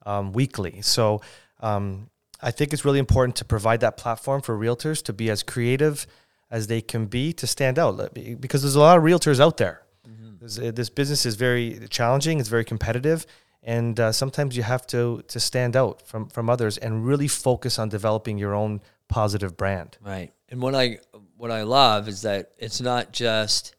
um, 0.04 0.32
weekly. 0.32 0.82
So 0.82 1.20
um, 1.60 2.10
I 2.40 2.50
think 2.50 2.72
it's 2.72 2.84
really 2.84 2.98
important 2.98 3.36
to 3.36 3.44
provide 3.44 3.80
that 3.80 3.96
platform 3.96 4.42
for 4.42 4.58
realtors 4.58 5.02
to 5.04 5.12
be 5.12 5.30
as 5.30 5.42
creative 5.42 6.06
as 6.52 6.66
they 6.66 6.82
can 6.82 7.06
be 7.06 7.32
to 7.32 7.46
stand 7.46 7.78
out 7.78 8.14
because 8.38 8.60
there's 8.62 8.76
a 8.76 8.80
lot 8.80 8.98
of 8.98 9.02
realtors 9.02 9.40
out 9.40 9.56
there. 9.56 9.82
Mm-hmm. 10.06 10.70
This 10.74 10.90
business 10.90 11.24
is 11.24 11.34
very 11.34 11.80
challenging, 11.88 12.38
it's 12.38 12.50
very 12.50 12.64
competitive, 12.64 13.26
and 13.62 13.98
uh, 13.98 14.12
sometimes 14.12 14.54
you 14.56 14.62
have 14.62 14.86
to 14.88 15.22
to 15.28 15.40
stand 15.40 15.74
out 15.76 16.06
from 16.06 16.28
from 16.28 16.50
others 16.50 16.76
and 16.76 17.06
really 17.06 17.26
focus 17.26 17.78
on 17.78 17.88
developing 17.88 18.36
your 18.36 18.54
own 18.54 18.82
positive 19.08 19.56
brand. 19.56 19.96
Right. 20.04 20.30
And 20.50 20.60
what 20.60 20.74
I 20.74 20.98
what 21.38 21.50
I 21.50 21.62
love 21.62 22.06
is 22.06 22.22
that 22.22 22.52
it's 22.58 22.82
not 22.82 23.12
just 23.12 23.74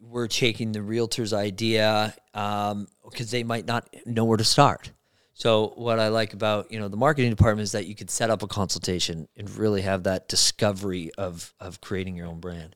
we're 0.00 0.28
taking 0.28 0.70
the 0.70 0.82
realtor's 0.82 1.32
idea 1.32 2.14
because 2.32 2.72
um, 2.72 3.26
they 3.30 3.42
might 3.42 3.66
not 3.66 3.92
know 4.06 4.24
where 4.24 4.38
to 4.38 4.44
start. 4.44 4.92
So 5.38 5.74
what 5.76 5.98
I 5.98 6.08
like 6.08 6.32
about 6.32 6.72
you 6.72 6.80
know 6.80 6.88
the 6.88 6.96
marketing 6.96 7.28
department 7.28 7.64
is 7.64 7.72
that 7.72 7.86
you 7.86 7.94
could 7.94 8.08
set 8.08 8.30
up 8.30 8.42
a 8.42 8.46
consultation 8.46 9.28
and 9.36 9.50
really 9.50 9.82
have 9.82 10.04
that 10.04 10.28
discovery 10.28 11.10
of 11.18 11.52
of 11.60 11.82
creating 11.82 12.16
your 12.16 12.26
own 12.26 12.40
brand. 12.40 12.74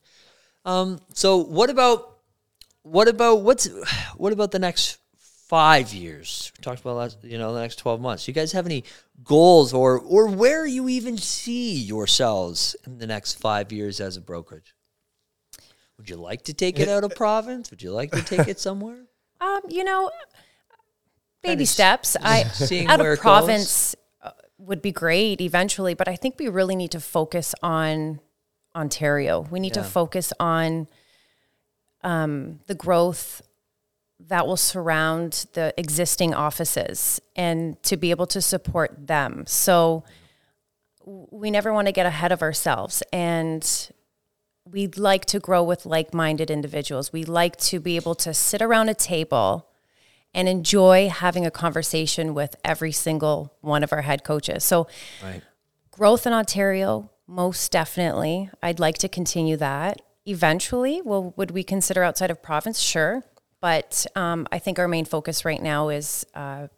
Um, 0.67 1.01
so 1.15 1.39
what 1.39 1.71
about 1.71 2.19
what 2.83 3.09
about 3.09 3.37
what's 3.37 3.67
what 4.15 4.35
about 4.35 4.51
the 4.51 4.59
next 4.59 4.99
five 5.17 5.95
years. 5.95 6.53
We 6.59 6.63
talked 6.63 6.83
about 6.83 6.97
last, 6.97 7.25
you 7.25 7.39
know, 7.39 7.55
the 7.55 7.61
next 7.63 7.77
twelve 7.77 7.99
months. 7.99 8.29
You 8.29 8.35
guys 8.35 8.53
have 8.53 8.67
any 8.67 8.85
goals, 9.25 9.73
or 9.73 9.99
or 9.99 10.29
where 10.29 10.67
you 10.67 10.87
even 10.91 11.17
see 11.17 11.73
yourselves 11.73 12.77
in 12.87 12.99
the 12.99 13.07
next 13.07 13.41
five 13.41 13.73
years 13.73 14.03
as 14.03 14.19
a 14.19 14.21
brokerage? 14.21 14.75
Would 15.97 16.11
you 16.11 16.17
like 16.17 16.43
to 16.43 16.53
take 16.53 16.79
it 16.79 16.89
out 16.95 17.05
of 17.05 17.15
province? 17.15 17.71
Would 17.71 17.83
you 17.83 17.91
like 17.91 18.11
to 18.11 18.23
take 18.23 18.49
it 18.49 18.61
somewhere? 18.61 18.99
Um, 19.43 19.61
you 19.71 19.85
know, 19.85 20.11
baby 21.43 21.65
steps. 21.65 22.17
I 22.21 22.45
out 22.89 23.01
of 23.01 23.19
province 23.19 23.95
uh, 24.23 24.31
would 24.59 24.83
be 24.83 24.93
great 24.93 25.41
eventually, 25.41 25.95
but 25.95 26.09
I 26.09 26.17
think 26.17 26.37
we 26.39 26.49
really 26.49 26.77
need 26.77 26.91
to 26.93 27.01
focus 27.01 27.55
on 27.63 28.21
Ontario. 28.75 29.47
We 29.51 29.61
need 29.61 29.77
yeah. 29.77 29.83
to 29.83 29.89
focus 29.89 30.33
on 30.39 30.89
um, 32.03 32.61
the 32.67 32.75
growth 32.75 33.43
that 34.29 34.47
will 34.47 34.57
surround 34.57 35.47
the 35.55 35.73
existing 35.77 36.35
offices 36.35 37.21
and 37.35 37.83
to 37.83 37.97
be 37.97 38.11
able 38.11 38.27
to 38.27 38.41
support 38.41 39.07
them. 39.07 39.45
So 39.47 40.05
we 41.05 41.51
never 41.51 41.73
want 41.73 41.87
to 41.87 41.93
get 41.93 42.07
ahead 42.07 42.31
of 42.31 42.43
ourselves 42.43 43.03
and 43.13 43.91
we'd 44.65 44.99
like 44.99 45.25
to 45.27 45.41
grow 45.41 45.63
with 45.63 45.87
like-minded 45.87 46.51
individuals. 46.51 47.13
We 47.13 47.25
like 47.25 47.57
to 47.57 47.81
be 47.81 47.97
able 47.97 48.15
to 48.17 48.35
sit 48.35 48.61
around 48.61 48.89
a 48.89 48.95
table 48.95 49.70
and 50.35 50.49
enjoy 50.49 51.09
having 51.09 51.45
a 51.45 51.51
conversation 51.51 52.35
with 52.35 52.57
every 52.65 52.93
single 52.93 53.55
one 53.61 53.83
of 53.83 53.93
our 53.93 54.03
head 54.03 54.25
coaches. 54.25 54.65
So 54.65 54.87
right. 55.23 55.43
growth 55.91 56.27
in 56.27 56.33
Ontario, 56.33 57.11
most 57.27 57.73
definitely. 57.73 58.51
I'd 58.63 58.81
like 58.81 58.99
to 58.99 59.09
continue 59.09 59.57
that. 59.57 60.03
Eventually, 60.27 61.01
well, 61.03 61.33
would 61.37 61.51
we 61.51 61.63
consider 61.65 62.03
outside 62.03 62.31
of 62.31 62.43
province? 62.43 62.79
Sure. 62.79 63.25
But 63.61 64.07
um, 64.17 64.47
I 64.53 64.59
think 64.59 64.79
our 64.79 64.89
main 64.89 65.05
focus 65.05 65.45
right 65.45 65.61
now 65.61 65.89
is 65.89 66.25
uh, 66.35 66.69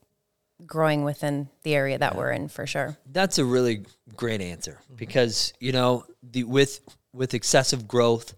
growing 0.67 1.05
within 1.05 1.49
the 1.63 1.75
area 1.75 1.99
that 1.99 2.13
yeah. 2.13 2.19
we're 2.19 2.31
in 2.31 2.49
for 2.49 2.67
sure. 2.67 2.97
That's 3.11 3.39
a 3.39 3.45
really 3.45 3.85
great 4.17 4.41
answer 4.41 4.79
mm-hmm. 4.85 4.97
because 4.97 5.53
you 5.61 5.73
know 5.73 6.05
the 6.23 6.45
with 6.45 6.81
with 7.13 7.35
excessive 7.35 7.87
growth, 7.87 8.35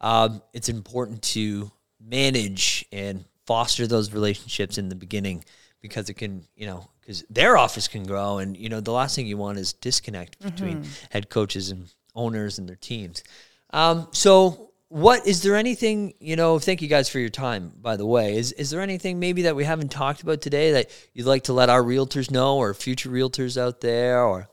um, 0.00 0.42
it's 0.52 0.68
important 0.68 1.22
to 1.22 1.70
manage 2.00 2.84
and 2.92 3.24
foster 3.46 3.86
those 3.86 4.12
relationships 4.12 4.78
in 4.78 4.88
the 4.88 4.94
beginning 4.94 5.44
because 5.80 6.10
it 6.10 6.14
can, 6.14 6.44
you 6.56 6.66
know, 6.66 6.88
because 7.00 7.24
their 7.30 7.56
office 7.56 7.86
can 7.88 8.04
grow, 8.04 8.38
and 8.38 8.56
you 8.56 8.68
know, 8.68 8.80
the 8.80 8.92
last 8.92 9.14
thing 9.14 9.26
you 9.26 9.36
want 9.36 9.58
is 9.58 9.72
disconnect 9.72 10.40
between 10.40 10.84
head 11.10 11.30
coaches 11.30 11.70
and 11.70 11.88
owners 12.14 12.58
and 12.58 12.68
their 12.68 12.76
teams. 12.76 13.22
Um, 13.70 14.08
so, 14.10 14.70
what 14.88 15.26
is 15.26 15.42
there 15.42 15.56
anything 15.56 16.14
you 16.18 16.34
know? 16.36 16.58
Thank 16.58 16.82
you 16.82 16.88
guys 16.88 17.08
for 17.08 17.18
your 17.18 17.28
time. 17.28 17.72
By 17.80 17.96
the 17.96 18.06
way, 18.06 18.36
is 18.36 18.52
is 18.52 18.70
there 18.70 18.80
anything 18.80 19.20
maybe 19.20 19.42
that 19.42 19.54
we 19.54 19.64
haven't 19.64 19.90
talked 19.90 20.22
about 20.22 20.40
today 20.40 20.72
that 20.72 20.90
you'd 21.14 21.26
like 21.26 21.44
to 21.44 21.52
let 21.52 21.70
our 21.70 21.82
realtors 21.82 22.30
know, 22.30 22.56
or 22.56 22.74
future 22.74 23.10
realtors 23.10 23.60
out 23.60 23.80
there, 23.80 24.22
or 24.22 24.48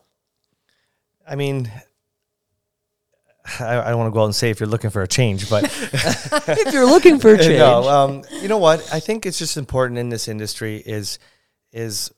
I 1.27 1.35
mean, 1.35 1.71
I, 3.59 3.79
I 3.79 3.89
don't 3.89 3.97
want 3.97 4.07
to 4.07 4.13
go 4.13 4.21
out 4.21 4.25
and 4.25 4.35
say 4.35 4.49
if 4.49 4.59
you're 4.59 4.69
looking 4.69 4.89
for 4.89 5.01
a 5.01 5.07
change, 5.07 5.49
but 5.49 5.63
if 5.93 6.73
you're 6.73 6.85
looking 6.85 7.19
for 7.19 7.33
a 7.33 7.37
change? 7.43 7.59
no, 7.59 7.89
um, 7.89 8.23
you 8.41 8.47
know 8.47 8.57
what? 8.57 8.87
I 8.93 8.99
think 8.99 9.25
it's 9.25 9.37
just 9.37 9.57
important 9.57 9.99
in 9.99 10.09
this 10.09 10.27
industry 10.27 10.77
is 10.77 11.19
is 11.71 12.11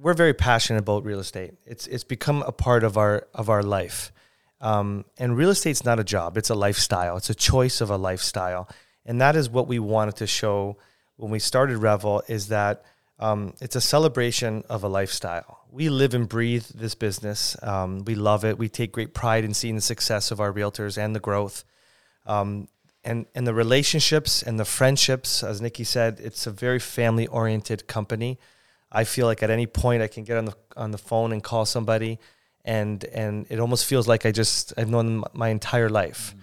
we're 0.00 0.14
very 0.14 0.34
passionate 0.34 0.80
about 0.80 1.04
real 1.04 1.18
estate. 1.18 1.54
It's 1.66 1.86
it's 1.86 2.04
become 2.04 2.42
a 2.42 2.52
part 2.52 2.84
of 2.84 2.96
our 2.96 3.26
of 3.34 3.48
our 3.48 3.62
life, 3.62 4.12
um, 4.60 5.04
and 5.18 5.36
real 5.36 5.50
estate's 5.50 5.84
not 5.84 5.98
a 5.98 6.04
job; 6.04 6.36
it's 6.36 6.50
a 6.50 6.54
lifestyle. 6.54 7.16
It's 7.16 7.30
a 7.30 7.34
choice 7.34 7.80
of 7.80 7.90
a 7.90 7.96
lifestyle, 7.96 8.68
and 9.04 9.20
that 9.20 9.34
is 9.34 9.50
what 9.50 9.66
we 9.66 9.80
wanted 9.80 10.16
to 10.16 10.26
show 10.26 10.76
when 11.16 11.30
we 11.30 11.40
started 11.40 11.78
Revel. 11.78 12.22
Is 12.28 12.48
that 12.48 12.84
um, 13.18 13.54
it's 13.60 13.76
a 13.76 13.80
celebration 13.80 14.64
of 14.68 14.84
a 14.84 14.88
lifestyle. 14.88 15.60
We 15.70 15.88
live 15.88 16.14
and 16.14 16.28
breathe 16.28 16.66
this 16.74 16.94
business. 16.94 17.56
Um, 17.62 18.04
we 18.04 18.14
love 18.14 18.44
it. 18.44 18.58
We 18.58 18.68
take 18.68 18.92
great 18.92 19.14
pride 19.14 19.44
in 19.44 19.54
seeing 19.54 19.76
the 19.76 19.80
success 19.80 20.30
of 20.30 20.40
our 20.40 20.52
realtors 20.52 20.98
and 20.98 21.14
the 21.14 21.20
growth. 21.20 21.64
Um, 22.26 22.68
and, 23.04 23.26
and 23.34 23.46
the 23.46 23.54
relationships 23.54 24.42
and 24.42 24.58
the 24.60 24.64
friendships, 24.64 25.42
as 25.42 25.60
Nikki 25.60 25.84
said, 25.84 26.20
it's 26.22 26.46
a 26.46 26.50
very 26.50 26.78
family 26.78 27.26
oriented 27.26 27.86
company. 27.86 28.38
I 28.92 29.04
feel 29.04 29.26
like 29.26 29.42
at 29.42 29.50
any 29.50 29.66
point 29.66 30.02
I 30.02 30.08
can 30.08 30.24
get 30.24 30.36
on 30.36 30.44
the 30.44 30.54
on 30.76 30.90
the 30.90 30.98
phone 30.98 31.32
and 31.32 31.42
call 31.42 31.64
somebody, 31.64 32.18
and 32.64 33.02
and 33.04 33.46
it 33.48 33.58
almost 33.58 33.86
feels 33.86 34.06
like 34.06 34.26
I 34.26 34.32
just 34.32 34.74
I've 34.76 34.90
known 34.90 35.06
them 35.06 35.24
my 35.32 35.48
entire 35.48 35.88
life. 35.88 36.34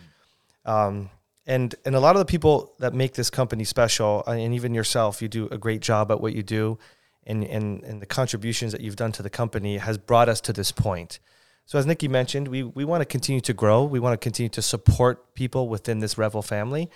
Um, 0.66 1.10
and 1.50 1.74
and 1.84 1.96
a 1.96 2.00
lot 2.00 2.16
of 2.16 2.20
the 2.20 2.26
people 2.26 2.76
that 2.78 2.94
make 2.94 3.16
this 3.16 3.30
company 3.32 3.64
special, 3.64 4.24
uh, 4.28 4.32
and 4.32 4.54
even 4.54 4.74
yourself, 4.74 5.22
you 5.22 5.28
do 5.28 5.48
a 5.48 5.58
great 5.58 5.82
job 5.82 6.12
at 6.12 6.22
what 6.22 6.34
you 6.34 6.44
do, 6.44 6.78
and 7.26 7.44
and 7.44 7.84
and 7.84 8.02
the 8.02 8.06
contributions 8.06 8.72
that 8.72 8.82
you've 8.82 8.96
done 8.96 9.12
to 9.14 9.24
the 9.24 9.32
company 9.32 9.78
has 9.78 9.98
brought 9.98 10.30
us 10.30 10.40
to 10.42 10.54
this 10.54 10.72
point. 10.72 11.20
So 11.66 11.80
as 11.80 11.88
Nikki 11.88 12.08
mentioned, 12.08 12.48
we 12.48 12.62
we 12.62 12.86
want 12.86 13.02
to 13.02 13.06
continue 13.06 13.42
to 13.42 13.54
grow. 13.54 13.84
We 13.84 14.00
want 14.00 14.14
to 14.14 14.24
continue 14.24 14.50
to 14.50 14.62
support 14.62 15.34
people 15.34 15.68
within 15.68 16.00
this 16.00 16.20
Revel 16.20 16.44
family, 16.44 16.90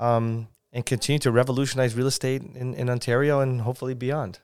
um, 0.00 0.48
and 0.72 0.84
continue 0.84 1.20
to 1.20 1.30
revolutionize 1.30 1.94
real 1.94 2.08
estate 2.08 2.42
in, 2.42 2.74
in 2.74 2.90
Ontario 2.90 3.38
and 3.38 3.60
hopefully 3.60 3.94
beyond. 3.94 4.40